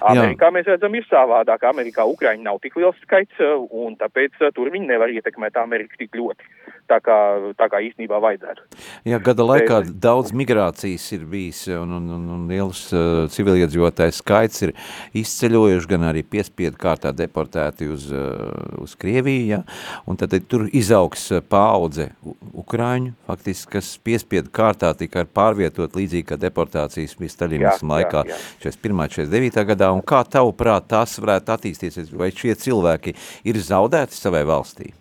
[0.01, 0.53] Amerikā Jā.
[0.53, 1.63] mēs redzam, ir savādāk.
[1.69, 3.37] Amerikā Ukraiņi nav tik liels skaits,
[3.69, 7.17] un tāpēc tur viņi nevar ietekmēt Ameriku tik ļoti tā kā,
[7.59, 8.65] tā kā īstenībā vajadzētu.
[9.09, 14.21] Jā, gada laikā Bet, daudz migrācijas ir bijis un, un, un, un liels uh, civiliedzīvotājs
[14.21, 14.73] skaits ir
[15.21, 19.61] izceļojuši, gan arī piespiedu kārtā deportēti uz, uh, uz Krieviju, ja?
[20.09, 22.11] un tad tur izaugs paudze
[22.51, 28.71] Ukraiņu, faktiski, kas piespiedu kārtā tika pārvietot līdzīgi kā deportācijas bija Staļinismu laikā jā, jā.
[28.71, 29.05] 41.
[29.27, 29.67] 49.
[29.73, 33.15] gadā, un kā tavuprāt tās varētu attīstīties, vai šie cilvēki
[33.47, 34.91] ir zaudēti savai valstī?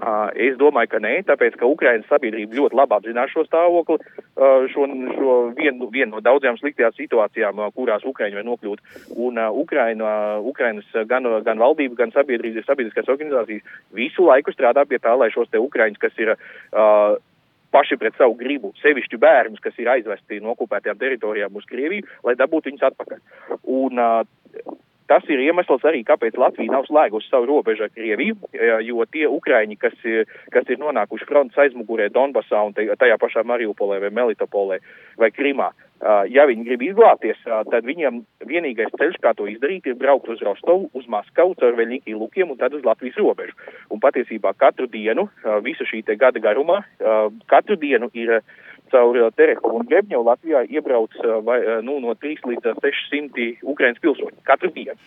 [0.00, 3.98] Es domāju, ka nē, tāpēc, ka Ukrainas sabiedrība ļoti labi apzinās šo stāvokli,
[4.72, 4.86] šo,
[5.16, 8.80] šo vienu, vienu no daudzajām sliktajām situācijām, kurās Ukraiņi var nokļūt.
[9.20, 15.12] Un Ukraina, Ukrainas gan, gan valdība, gan sabiedrības, sabiedriskās organizācijas visu laiku strādā pie tā,
[15.20, 17.18] lai šos te Ukraiņus, kas ir uh,
[17.70, 22.38] paši pret savu gribu, sevišķi bērnus, kas ir aizvesti no okupētajām teritorijām uz Krieviju, lai
[22.40, 23.20] dabūtu viņus atpakaļ.
[23.68, 24.78] Un, uh,
[25.10, 28.36] Tas ir iemesls arī, kāpēc Latvija nav slēgusi savu robežu ar Krieviju,
[28.86, 29.96] jo tie Ukraiņi, kas,
[30.54, 34.78] kas ir nonākuši frontes aizmugurē Donbasā un tajā pašā Mariupolē vai Melitopolē
[35.18, 35.72] vai Krimā,
[36.30, 40.88] ja viņi grib izglābties, tad viņiem vienīgais ceļš, kā to izdarīt, ir braukt uz Rostovu,
[40.94, 43.58] uz Maskavu, caur Veļņikī lukiem un tad uz Latvijas robežu.
[43.90, 45.26] Un patiesībā katru dienu,
[45.66, 46.84] visu šī gada garumā,
[47.50, 48.38] katru dienu ir
[48.92, 54.72] caur Terehovu un Grebņevu Latvijā iebrauc vai, nu, no 3 līdz 600 Ukrainas pilsoņu katru
[54.76, 54.98] dienu.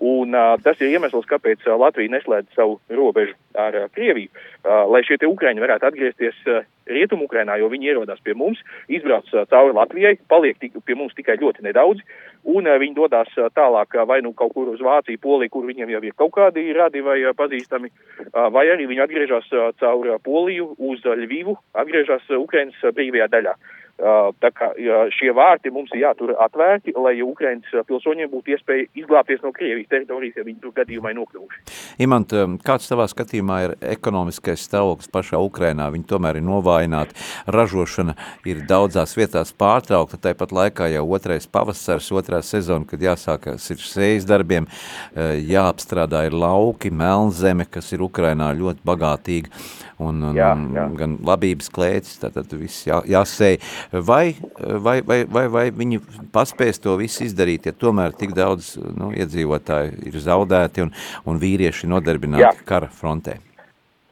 [0.00, 4.84] Un uh, tas ir iemesls, kāpēc uh, Latvija neslēdz savu robežu ar uh, Krieviju, uh,
[4.86, 9.42] lai šie Ukraiņi varētu atgriezties uh, Rietumu Ukrainā, jo viņi ierodās pie mums, izbrauc uh,
[9.50, 12.06] cauri Latvijai, paliek tik, pie mums tikai ļoti nedaudzi,
[12.46, 15.66] un uh, viņi dodas uh, tālāk uh, vai nu kaut kur uz Vāciju, Poliju, kur
[15.66, 19.72] viņiem jau ir kaut kādi radi vai uh, pazīstami, uh, vai arī viņi atgriežas uh,
[19.82, 23.58] caur uh, Poliju uz uh, Ļvivu, atgriežas uh, Ukrainas uh, brīvajā daļā.
[23.58, 24.70] Uh, tā kā
[25.14, 30.36] šie vārti mums ir jātur atvērti, lai Ukraiņas pilsoņiem būtu iespēja izglābties no Krievijas teritorijas,
[30.38, 31.62] ja viņi tur gadījumā nokļuvuši.
[32.06, 35.88] Imant, um, kāds tavā skatījumā ir ekonomiskais stāvoklis pašā Ukrainā?
[35.94, 37.18] Viņi tomēr ir novājināti,
[37.50, 38.14] ražošana
[38.46, 44.28] ir daudzās vietās pārtraukta, tāpat laikā jau otrais pavasars, otrā sezona, kad jāsākas ir sejas
[44.28, 49.50] darbiem, uh, jāapstrādā ir lauki, melnzeme, kas ir Ukrainā ļoti bagātīga,
[49.98, 50.86] un, un jā, jā.
[50.98, 53.58] gan labības klētis, tātad viss jā, jāsēj
[53.92, 56.00] vai, vai, vai, vai, vai viņi
[56.34, 60.92] paspēs to visu izdarīt, ja tomēr tik daudz nu, iedzīvotāji ir zaudēti un,
[61.28, 62.52] un vīrieši nodarbināti Jā.
[62.68, 63.38] kara frontē?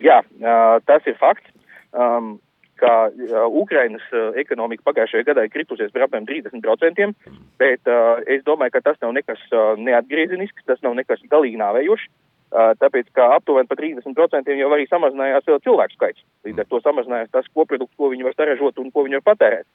[0.03, 0.21] Jā,
[0.85, 1.53] tas ir fakts.
[1.97, 2.37] Um,
[2.77, 7.09] ka uh, Ukrainas uh, ekonomika pagājušajā gadā ir kritusies par apmēram 30%,
[7.61, 12.11] bet uh, es domāju, ka tas nav nekas uh, neatgriezenisks, tas nav nekas galīgi nāvējošs.
[12.57, 16.23] Uh, tāpēc, ka aptuveni par 30% jau arī samazinājās vēl cilvēku skaits.
[16.47, 19.66] Līdz ar to samazinājās tas koprodukts, ko viņi var saražot un ko viņi var patērēt.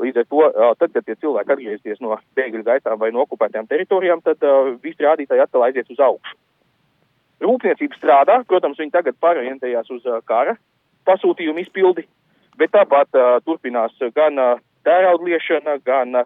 [0.00, 3.68] Līdz ar to, uh, tad, kad tie cilvēki atgriezīsies no bēgļu gaitām vai no okupētām
[3.68, 6.38] teritorijām, tad uh, visi rādītāji atkal aizies uz augšu.
[7.44, 10.56] Rūpniecība strādā, protams, viņi tagad pārorientējās uz uh, kara
[11.10, 12.06] pasūtījumu izpildi,
[12.56, 14.40] bet tāpat uh, turpinās gan
[14.88, 16.22] tērauda liešana, gan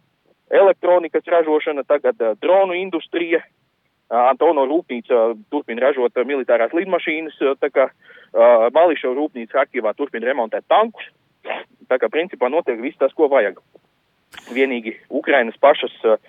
[0.47, 3.43] elektronikas ražošana, tagad dronu industrija,
[4.13, 11.07] Antono rūpnīca turpina ražot militārās lidmašīnas, tā kā uh, Mališo rūpnīca Harkivā turpina remontēt tankus.
[11.89, 13.57] Tā kā principā notiek viss tas, ko vajag.
[14.53, 16.21] Vienīgi Ukrainas pašas uh,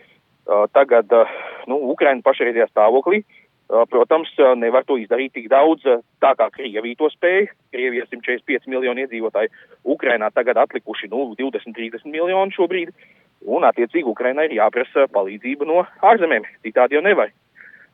[0.72, 1.36] tagad, uh,
[1.68, 3.24] nu, Ukraina pašreizajā stāvoklī,
[3.90, 5.88] protams, nevar to izdarīt tik daudz,
[6.22, 7.48] tā kā Krievija to spēja.
[7.74, 9.50] Krievija 145 miljoni iedzīvotāji,
[9.96, 12.92] Ukrainā tagad atlikuši, nu, 20-30 miljoni šobrīd.
[13.50, 17.32] Un, attiecīgi, Ukrainai ir jāprasa palīdzība no ārzemēm, citādi jau nevar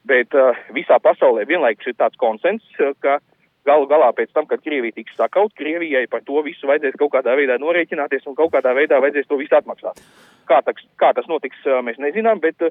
[0.10, 3.20] bet uh, visā pasaulē vienlaikus ir tāds konsens, uh, ka
[3.68, 7.36] galu galā pēc tam, kad Krievija tiks sakaut, Krievijai par to visu vajadzēs kaut kādā
[7.38, 10.02] veidā norēķināties un kaut kādā veidā vajadzēs to visu atmaksāt.
[10.50, 12.64] Kā, taks, kā tas notiks, uh, mēs nezinām, bet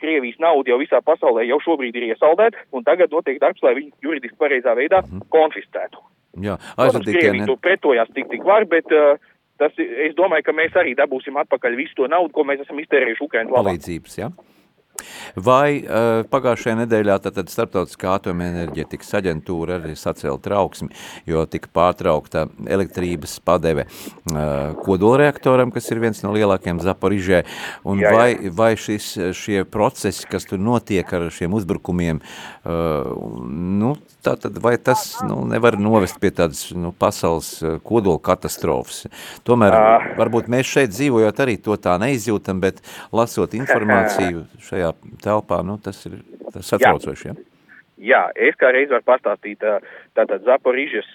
[0.00, 4.08] Krievijas nauda jau visā pasaulē jau šobrīd ir iesaldēta, un tagad notiek darbs, lai viņu
[4.08, 5.28] juridiski pareizā veidā -hmm.
[5.32, 6.02] konfiscētu.
[6.44, 7.20] Jā, aizvadīkie.
[7.20, 9.16] Krievija to pretojās tik tik var, bet uh,
[9.60, 13.24] tas, es domāju, ka mēs arī dabūsim atpakaļ visu to naudu, ko mēs esam iztērējuši
[13.24, 13.72] Ukrainas labā.
[13.72, 14.28] Palīdzības, jā?
[14.28, 14.55] Ja?
[15.36, 20.90] Vai uh, pagājušajā nedēļā tātad starptautiskā atomenerģetikas aģentūra arī sacēla trauksmi,
[21.28, 27.42] jo tika pārtraukta elektrības padeve uh, kodolreaktoram, kas ir viens no lielākiem Zaporižē,
[27.84, 28.16] un jā, jā.
[28.16, 33.12] vai, vai šis, šie procesi, kas tur notiek ar šiem uzbrukumiem, uh,
[33.46, 37.54] nu, tātad vai tas nu, nevar novest pie tādas nu, pasaules
[37.86, 39.04] kodola katastrofas?
[39.46, 40.06] Tomēr uh.
[40.20, 42.82] varbūt mēs šeit dzīvojot arī to tā neizjūtam, bet
[43.14, 46.20] lasot informāciju šajā telpā, nu, tas ir
[46.52, 47.38] tas satraucoši, ja?
[47.96, 49.62] Jā, es kā reiz varu pastāstīt,
[50.16, 51.08] tātad Zaporižas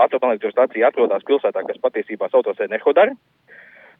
[0.00, 3.12] atomelektrostacija atrodas pilsētā, kas patiesībā saucas Enerhodar,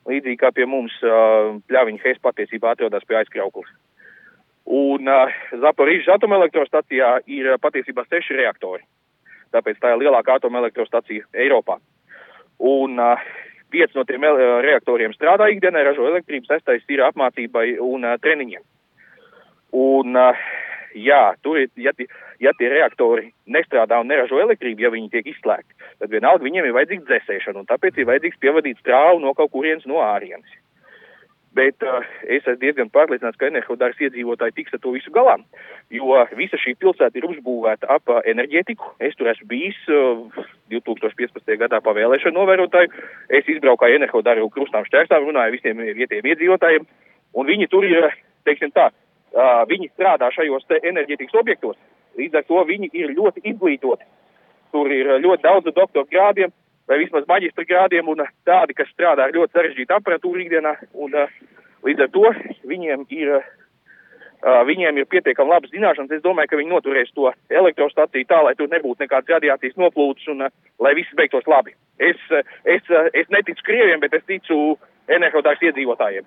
[0.08, 3.68] līdzīgi kā pie mums Pļaviņa Hes patiesībā atrodas pie aizkrauklis.
[4.68, 8.82] Un uh, Zaporižas atomelektrostacijā ir patiesībā seši reaktori,
[9.54, 11.78] tāpēc tā ir lielākā atomelektrostacija Eiropā.
[12.60, 13.22] Un uh,
[13.72, 14.26] pieci no tiem
[14.64, 18.64] reaktoriem strādā ikdienā, ražo elektrību, sestais ir apmācībai un uh, treniņiem.
[19.78, 20.16] Un,
[20.96, 21.92] jā, tur ir, ja,
[22.40, 26.76] ja tie reaktori nestrādā un neražo elektrību, ja viņi tiek izslēgti, tad vienalga viņiem ir
[26.76, 30.48] vajadzīga dzēsēšana, un tāpēc ir vajadzīgs pievadīt strāvu no kaut kurienes no ārienes.
[31.56, 35.38] Bet uh, es esmu diezgan pārliecināts, ka energodārs iedzīvotāji tiks ar to visu galā,
[35.94, 38.92] jo visa šī pilsēta ir uzbūvēta ap uh, enerģētiku.
[39.00, 41.56] Es tur esmu bijis uh, 2015.
[41.62, 42.92] gadā pavēlēšanu novērotāju.
[43.40, 46.86] Es izbraucu energodāru krustām šķērstām, runāju visiem vietējiem iedzīvotājiem,
[47.40, 48.10] un viņi tur ir,
[48.44, 51.80] teiksim tā, uh, viņi strādā šajos enerģētikas objektos.
[52.20, 54.04] Līdz ar to viņi ir ļoti izglītoti.
[54.76, 56.52] Tur ir ļoti daudz doktora grādiem
[56.88, 60.74] vai vismaz maģistra grādiem un tādi, kas strādā ar ļoti sarežģītu aparatūru ikdienā.
[60.96, 61.32] Un, uh,
[61.86, 62.32] līdz ar to
[62.68, 66.16] viņiem ir, uh, viņiem ir pietiekami labas zināšanas.
[66.16, 70.48] Es domāju, ka viņi noturēs to elektrostaciju tā, lai tur nebūtu nekādas radiācijas noplūdes un
[70.48, 71.76] lai viss beigtos labi.
[71.98, 72.20] Es,
[72.64, 74.78] es, es neticu krieviem, bet es ticu
[75.08, 76.26] energotāks iedzīvotājiem.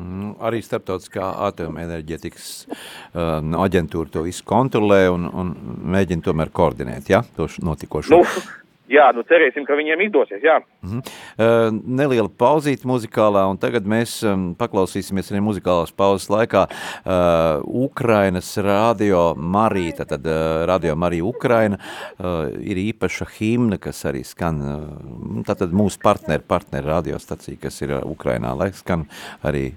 [0.00, 5.50] Mm, arī starptautiskā atomenerģetikas um, aģentūra to visu kontrolē un, un
[5.92, 8.14] mēģina tomēr koordinēt, ja, to notikošo.
[8.14, 8.44] Nu,
[8.90, 10.42] jā, nu cerēsim, ka viņiem izdosies.
[10.42, 11.00] Mm -hmm.
[11.00, 18.56] uh, neliela pauzīte muzikālā, un tagad mēs um, paklausīsimies arī muzikālās pauzes laikā uh, Ukrainas
[18.56, 25.44] radio Marija, tad uh, radio Marija Ukraina uh, ir īpaša himna, kas arī skan, uh,
[25.46, 29.06] tātad mūsu partneri, partneri radiostacija, kas ir Ukrainā, lai skan
[29.42, 29.72] arī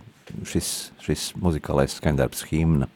[0.45, 2.87] šis, šis muzikālais skaņdarbs himna.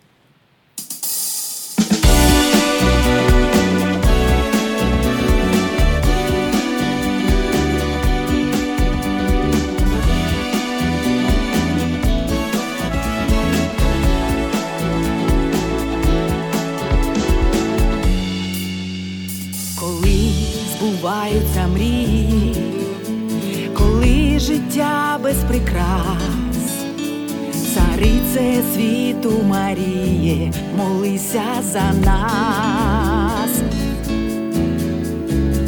[28.37, 33.49] Царице світу Маріє, молися за нас,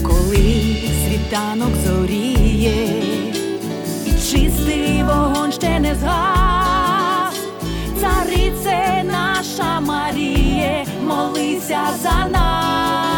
[0.04, 3.04] коли світанок зоріє,
[4.06, 7.40] і чистий вогонь ще не згас,
[8.02, 13.09] царице наша Маріє, молися за нас.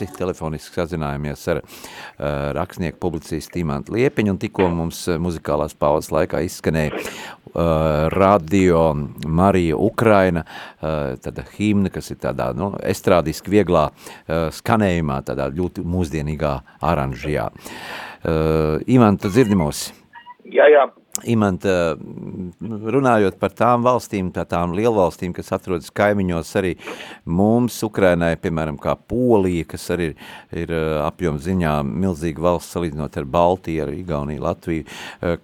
[0.00, 0.18] Viesi.
[0.20, 6.92] Telefoniski sazinājāmies ar uh, rakstnieku publicistu Imantu Liepiņu, un tikko mums muzikālās pauzes laikā izskanēja
[6.96, 8.92] uh, radio
[9.26, 15.84] Marija Ukraina, uh, tāda himna, kas ir tādā, nu, estrādiski vieglā uh, skanējumā, tādā ļoti
[15.84, 17.50] mūsdienīgā aranžijā.
[18.20, 19.90] Uh, Imanta, dzirdi mūs?
[20.50, 20.88] Jā, jā.
[21.26, 21.96] Imanta,
[22.62, 26.70] runājot par tām valstīm, tā tām lielvalstīm, kas atrodas kaimiņos arī
[27.26, 30.20] mums, Ukrainai, piemēram, kā Polija, kas arī ir,
[30.62, 34.86] ir apjoms ziņā milzīga valsts salīdzinot ar Baltiju, ar Igauniju, Latviju.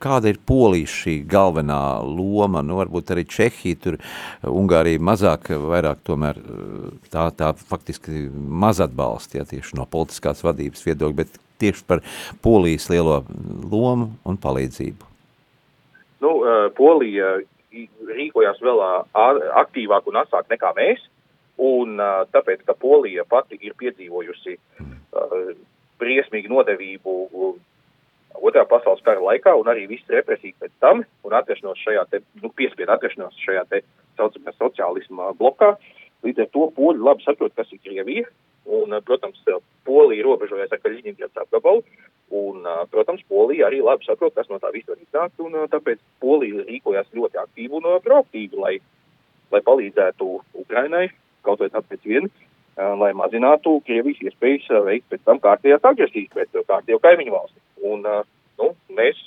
[0.03, 2.63] Kāda ir Polijas šī galvenā loma?
[2.63, 3.99] Nu, varbūt arī Čehija, tur
[4.47, 6.39] Ungārija mazāk, vairāk tomēr
[7.11, 12.07] tā, tā faktiski maz atbalsta, ja, tieši no politiskās vadības viedokļa, bet tieši par
[12.47, 13.25] Polijas lielo
[13.67, 15.06] lomu un palīdzību.
[16.25, 16.33] Nu,
[16.77, 17.37] Polija
[18.09, 18.83] rīkojās vēl
[19.63, 21.03] aktīvāk un asāk nekā mēs,
[21.61, 22.01] un
[22.33, 24.57] tāpēc, ka Polija pati ir piedzīvojusi
[26.01, 27.17] briesmīgu nodevību
[28.45, 32.51] otrā pasaules kara laikā un arī visu represiju pēc tam un atrašanos šajā te, nu,
[32.57, 33.83] piespiedu atrašanos šajā te
[34.19, 35.75] saucamā sociālisma blokā.
[36.25, 38.29] Līdz ar to poļi labi saprot, kas ir Krievija,
[38.67, 39.41] un, protams,
[39.87, 41.85] Polija robežojas ar Kaļiņģerats apgabalu,
[42.31, 46.65] Un, protams, Polija arī labi saprot, kas no tā viss var iznākt, un tāpēc Polija
[46.67, 48.75] rīkojās ļoti aktīvi un proaktīvi, lai,
[49.55, 51.07] lai palīdzētu Ukrainai,
[51.47, 52.27] kaut vai tāpēc vien,
[52.77, 57.63] lai mazinātu Krievijas iespējas veikt pēc tam kārtējās agresijas pret kārtējo kaimiņu valsti.
[57.87, 58.03] Un,
[58.59, 59.23] nu, mēs,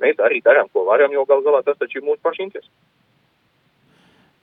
[0.00, 2.72] mēs arī darām, ko varam, jo gal galā tas taču ir mūsu paši interesi.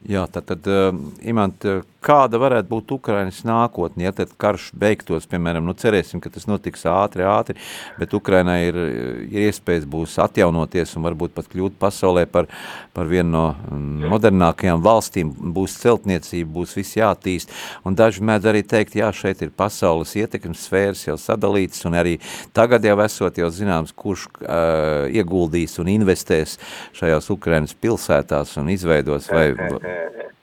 [0.06, 0.94] Jā, tad, tad uh,
[1.26, 1.66] Imant,
[2.06, 6.86] kāda varētu būt Ukrainas nākotne, ja tad karš beigtos, piemēram, nu cerēsim, ka tas notiks
[6.90, 7.58] ātri, ātri,
[8.00, 12.50] bet Ukrainai ir, ir iespējas būs atjaunoties un varbūt pat kļūt pasaulē par,
[12.96, 17.54] par vienu no mm, modernākajām valstīm, būs celtniecība, būs viss jātīst,
[17.86, 22.18] un daži mēdz arī teikt, jā, šeit ir pasaules ietekmes sfēras jau sadalītas, un arī
[22.56, 26.60] tagad jau esot jau zināms, kurš uh, ieguldīs un investēs
[26.96, 29.50] šajās Ukrainas pilsētās un izveidos vai...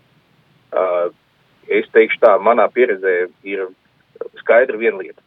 [0.73, 1.13] Uh,
[1.79, 3.15] es teikšu tā, manā pieredzē
[3.49, 3.67] ir
[4.41, 5.23] skaidra viena lieta.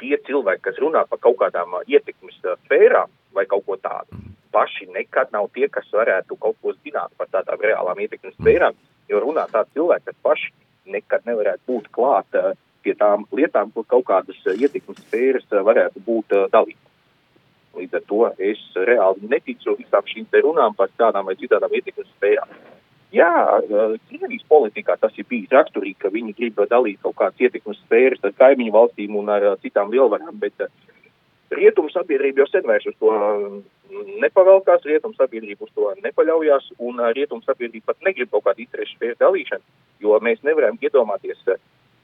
[0.00, 4.18] Tie cilvēki, kas runā par kaut kādām ietekmes sfērām vai kaut ko tādu,
[4.54, 8.76] paši nekad nav tie, kas varētu kaut ko zināt par tādām reālām ietekmes sfērām,
[9.10, 10.52] jo runā tādi cilvēki, kas paši
[10.94, 12.40] nekad nevarētu būt klāt
[12.84, 16.90] pie tām lietām, kur kaut kādas ietekmes sfēras varētu būt dalītas.
[17.74, 22.10] Līdz ar to es reāli neticu visām šīm te runām par tādām vai citādām ietekmes
[22.12, 22.52] sfērām.
[23.14, 23.60] Jā,
[24.08, 28.34] Krievijas politikā tas ir bijis raksturīgi, ka viņi grib dalīt kaut kādas ietekmes sfēras ar
[28.40, 30.66] kaimiņu valstīm un ar citām lielvarām, bet
[31.54, 33.12] rietumu sabiedrība jau sen vairs uz to
[34.24, 39.20] nepavelkās, rietumu sabiedrība uz to nepaļaujās, un rietumu sabiedrība pat negrib kaut kādu interešu sfēru
[39.22, 41.46] dalīšanu, jo mēs nevaram iedomāties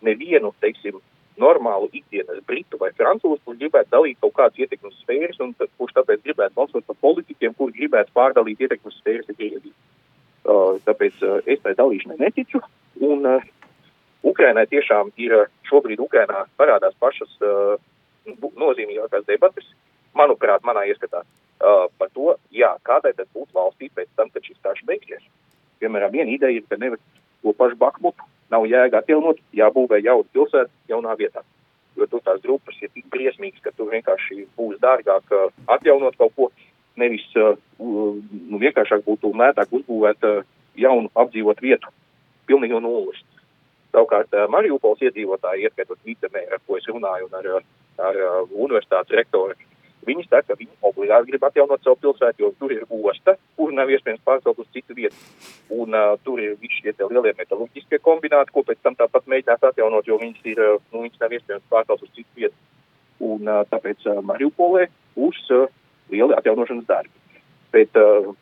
[0.06, 1.02] nevienu, teiksim,
[1.40, 6.22] normālu ikdienas britu vai francūzu, kurš gribētu dalīt kaut kādas ietekmes sfēras, un kurš tāpēc
[6.26, 9.30] gribētu balsot par politiķiem, kuri gribētu pārdalīt ietekmes sfēras.
[9.30, 9.79] Uh,
[10.44, 12.62] tāpēc uh, es tai dalīšanai neticu,
[13.06, 13.44] un uh,
[14.26, 15.34] Ukrainai tiešām ir
[15.68, 17.30] šobrīd Ukrainā parādās pašas
[18.28, 19.64] nozīmīgākās debatas,
[20.12, 21.22] manuprāt, manā ieskatā,
[21.96, 25.24] par to, jā, kādai tad būtu valstī pēc tam, kad šis karš beigsies.
[25.80, 27.00] Piemēram, viena ideja ir, ka nevar
[27.40, 31.44] to pašu Bakmutu nav jēga atjaunot, jābūvē jauna pilsēta jaunā vietā.
[31.96, 35.32] Jo tur tās grupas ir tik briesmīgas, ka tur vienkārši būs dārgāk
[35.66, 36.50] atjaunot kaut ko,
[36.98, 40.42] nevis uh, nu, vienkāršāk būtu lētāk uzbūvēt uh,
[40.78, 41.90] jaunu apdzīvot vietu,
[42.50, 43.22] pilnīgi no nulles.
[43.94, 47.50] Savukārt uh, Mariupols iedzīvotāji, ieskaitot vicemeru, ar ko es runāju, un ar,
[48.10, 48.20] ar
[48.50, 49.56] universitātes rektoru,
[50.06, 53.90] viņi saka, ka viņi obligāti grib atjaunot savu pilsētu, jo tur ir osta, kur nav
[53.92, 55.16] iespējams pārcelt uz citu vietu.
[55.74, 60.08] Un uh, tur ir visi šie lielie metalurģiskie kombināti, ko pēc tam tāpat mēģinās atjaunot,
[60.08, 60.62] jo viņas, ir,
[60.92, 62.56] nu, viņas nav iespējams pārcelt uz citu vietu.
[63.20, 64.86] Un uh, tāpēc uh, Mariupolē
[65.18, 65.68] būs uh,
[66.12, 67.12] lieli atjaunošanas darbi.
[67.74, 68.32] Bet uh,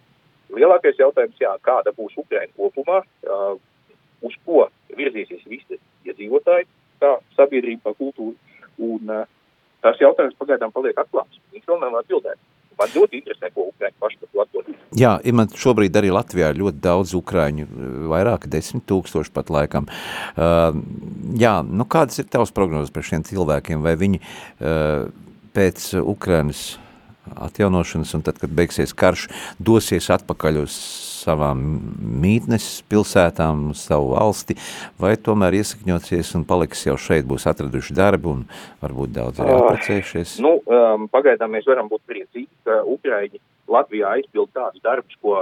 [0.55, 3.57] lielākais jautājums, jā, kāda būs Ukraina kopumā, uh,
[4.25, 4.67] uz ko
[4.97, 6.69] virzīsies visi iedzīvotāji,
[7.03, 8.37] kā sabiedrība, kultūra.
[8.79, 9.27] Un uh,
[9.85, 11.41] tas jautājums pagaidām paliek atklāts.
[11.55, 12.45] Viņš vēl nav atbildēts.
[12.79, 14.83] Man ļoti interesē, ko Ukraiņi paši par to atbildēs.
[14.99, 17.67] Jā, ir man šobrīd arī Latvijā ļoti daudz Ukraiņu,
[18.11, 19.89] vairāk desmit tūkstoši pat laikam.
[20.39, 20.71] Uh,
[21.39, 25.11] jā, nu kādas ir tavs prognozes par šiem cilvēkiem, vai viņi uh,
[25.59, 26.79] pēc Ukrainas
[27.37, 30.79] atjaunošanas, un tad, kad beigsies karš, dosies atpakaļ uz
[31.19, 31.61] savām
[32.23, 34.57] mītnes pilsētām, savu valsti,
[35.01, 38.47] vai tomēr iesakņosies un paliks jau šeit, būs atraduši darbu un
[38.83, 40.39] varbūt daudz arī apprecējušies?
[40.39, 45.37] Uh, nu, um, pagaidām mēs varam būt priecīgi, ka Ukraiņi Latvijā aizpild tādus darbus, ko,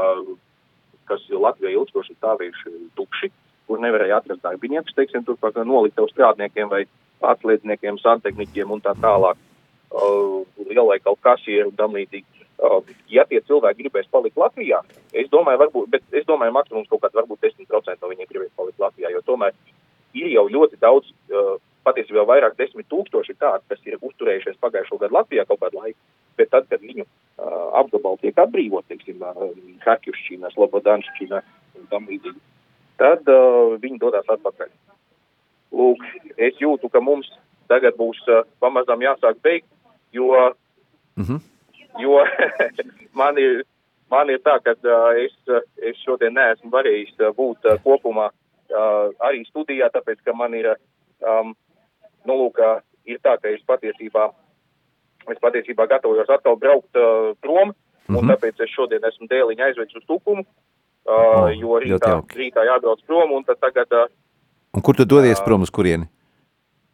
[1.10, 3.30] kas Latvijā ilgstoši stāvējuši tukši,
[3.66, 6.84] kur nevarēja atrast darbiniekus, teiksim, tur par noliktavu strādniekiem vai
[7.26, 9.38] atliedzniekiem, santehniķiem un tā tālāk
[9.92, 12.44] lielveikalu kasieru un tam līdzīgi.
[12.56, 12.80] Uh,
[13.12, 14.80] ja tie cilvēki gribēs palikt Latvijā,
[15.12, 18.80] es domāju, varbūt, bet es domāju, maksimums kaut kāds varbūt 10% no viņiem gribēs palikt
[18.80, 19.52] Latvijā, jo tomēr
[20.16, 25.18] ir jau ļoti daudz, uh, patiesībā vairāk desmit tūkstoši tādi, kas ir uzturējušies pagājušo gadu
[25.18, 25.98] Latvijā kaut kādu laiku,
[26.40, 29.52] bet tad, kad viņu uh, apgabali tiek atbrīvot, teiksim, uh,
[29.84, 31.42] Harkivšķīnā, Slobodanšķīnā
[31.76, 32.40] un tam līdzīgi,
[33.02, 34.72] tad uh, viņi dodas atpakaļ.
[35.76, 36.02] Lūk,
[36.40, 37.28] es jūtu, ka mums
[37.70, 39.68] tagad būs uh, pamazām jāsāk beigt
[40.12, 40.54] jo,
[41.16, 41.40] mm -hmm.
[41.98, 42.24] jo
[43.20, 43.64] man, ir,
[44.10, 45.36] man ir tā, ka uh, es,
[45.76, 48.30] es šodien neesmu varējis uh, būt kopumā
[49.20, 50.66] arī studijā, tāpēc, ka man ir,
[51.22, 51.54] um,
[52.26, 52.58] nu, lūk,
[53.06, 54.30] ir tā, ka es patiesībā,
[55.30, 57.74] es patiesībā gatavojos atkal braukt uh, prom, mm
[58.08, 58.18] -hmm.
[58.18, 63.32] un tāpēc es šodien esmu dēliņa aizvedis uz tukumu, uh, jo rītā, rītā jābrauc prom,
[63.32, 63.86] un tad tagad...
[63.92, 64.10] Uh,
[64.74, 66.06] un kur tu dodies uh, prom uz kurieni?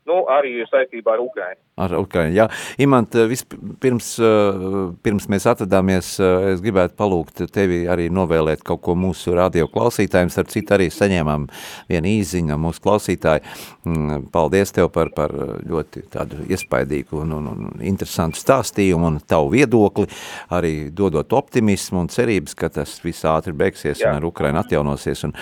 [0.02, 1.60] Nu, arī saistībā ar Ukrainu.
[1.78, 2.48] Ar Ukrainu, jā.
[2.82, 4.56] Imant, eh, vispirms, eh,
[4.98, 10.30] pirms mēs atradāmies, eh, es gribētu palūgt tevi arī novēlēt kaut ko mūsu radio klausītājiem,
[10.30, 11.46] starp citu arī saņēmām
[11.88, 13.42] vienu īziņu mūsu klausītāju.
[13.86, 19.50] Mm, paldies tev par, par ļoti tādu iespaidīgu un, un, un interesantu stāstījumu un tavu
[19.54, 20.08] viedokli,
[20.50, 24.10] arī dodot optimismu un cerības, ka tas viss ātri beigsies jā.
[24.10, 25.24] un ar Ukrainu atjaunosies.
[25.24, 25.32] Un,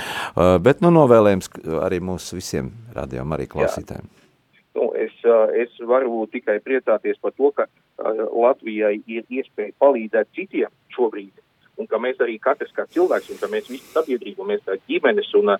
[0.61, 1.48] bet nu novēlējums
[1.80, 4.04] arī mūsu visiem radio arī klausītājiem.
[4.04, 4.20] Jā
[4.79, 5.14] nu, es,
[5.59, 7.66] es varu tikai priecāties par to, ka
[8.01, 11.33] Latvijai ir iespēja palīdzēt citiem šobrīd.
[11.81, 15.31] un ka mēs arī katrs kā cilvēks, un ka mēs visi sabiedrība, mēs kā ģimenes
[15.39, 15.55] un,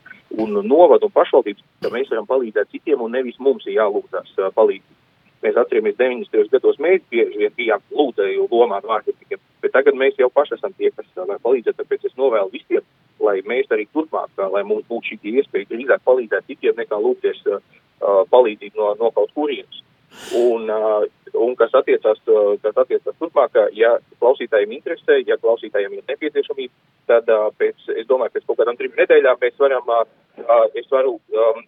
[0.45, 4.99] un novadu un pašvaldības, ka mēs varam palīdzēt citiem, un nevis mums ir jālūdzās palīdzību.
[5.41, 6.51] Mēs atceramies 90.
[6.53, 10.91] gados, mēs bieži vien bijām lūdzēju lomā vārdiņiem, bet tagad mēs jau paši esam tie,
[10.97, 12.85] kas var palīdzēt, tāpēc es novēlu visiem,
[13.21, 17.63] lai mēs arī turpmāk, lai mums būtu šī iespēja drīzāk palīdzēt citiem nekā lūgties uh,
[18.33, 19.83] palīdzību no, no kaut kurienes.
[20.35, 21.05] Un, uh,
[21.39, 26.75] un kas attiecās, uh, kas attiecās turpmāk, ja klausītājiem interesē, ja klausītājiem ir nepieciešamība,
[27.11, 29.93] tad uh, pēc, es domāju, pēc kaut kādām trim nedēļām mēs varam,
[30.75, 31.63] es varu um,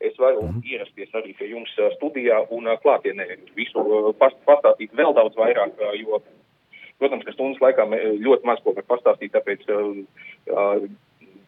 [0.00, 0.72] es varu mm -hmm.
[0.72, 3.24] ierasties arī pie jums studijā un klātienē
[3.56, 6.20] visu past, pastāstīt vēl daudz vairāk, jo,
[7.00, 7.86] protams, ka stundas laikā
[8.22, 9.66] ļoti maz ko var pastāstīt, tāpēc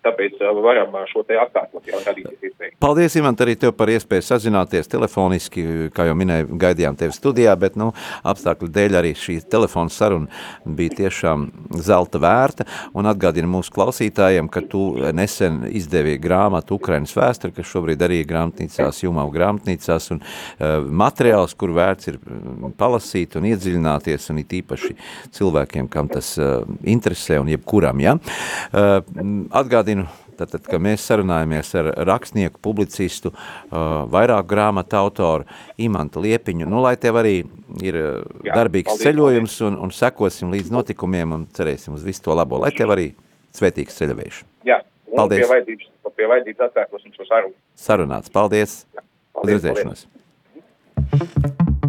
[0.07, 2.38] tāpēc varam šo te atkārtot, ja gadīsies
[2.69, 2.79] iespēja.
[2.81, 7.77] Paldies, Imant, arī tev par iespēju sazināties telefoniski, kā jau minēju, gaidījām tevi studijā, bet,
[7.77, 7.93] nu,
[8.23, 10.29] apstākļu dēļ arī šī telefona saruna
[10.65, 11.49] bija tiešām
[11.83, 18.03] zelta vērta, un atgādina mūsu klausītājiem, ka tu nesen izdevi grāmatu Ukrainas vēsturi, kas šobrīd
[18.03, 22.21] arī grāmatnīcās, Jumau grāmatnīcās, un uh, materiāls, kur vērts ir
[22.79, 24.95] palasīt un iedziļināties, un it īpaši
[25.39, 28.17] cilvēkiem, kam tas uh, interesē, un jebkuram, ja?
[28.73, 28.99] Uh,
[29.59, 30.09] atgādinu,
[30.39, 33.39] Tātad, ka mēs sarunājamies ar rakstnieku, publicistu, uh,
[34.11, 35.43] vairāk grāmatu autoru,
[35.83, 37.37] Imantu Liepiņu, nu, lai tev arī
[37.85, 42.33] ir Jā, darbīgs paldies, ceļojums un, un sekosim līdz notikumiem un cerēsim uz visu to
[42.39, 43.09] labo, lai tev arī
[43.59, 44.37] svētīgs ceļavējš.
[44.69, 44.79] Jā,
[45.15, 45.45] paldies.
[45.45, 45.87] Pie vajadzības,
[46.19, 47.57] pie vajadzības atkārtosim šo sarunu.
[47.89, 48.73] Sarunāts, paldies.
[48.95, 49.03] Jā,
[49.39, 50.01] paldies, paldies.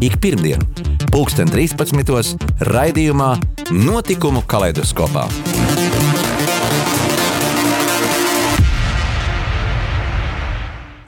[0.00, 0.64] Ik pirmdienu,
[1.12, 2.48] pulksten 13.
[2.72, 3.34] raidījumā
[3.84, 5.28] Notikumu kaleidoskopā.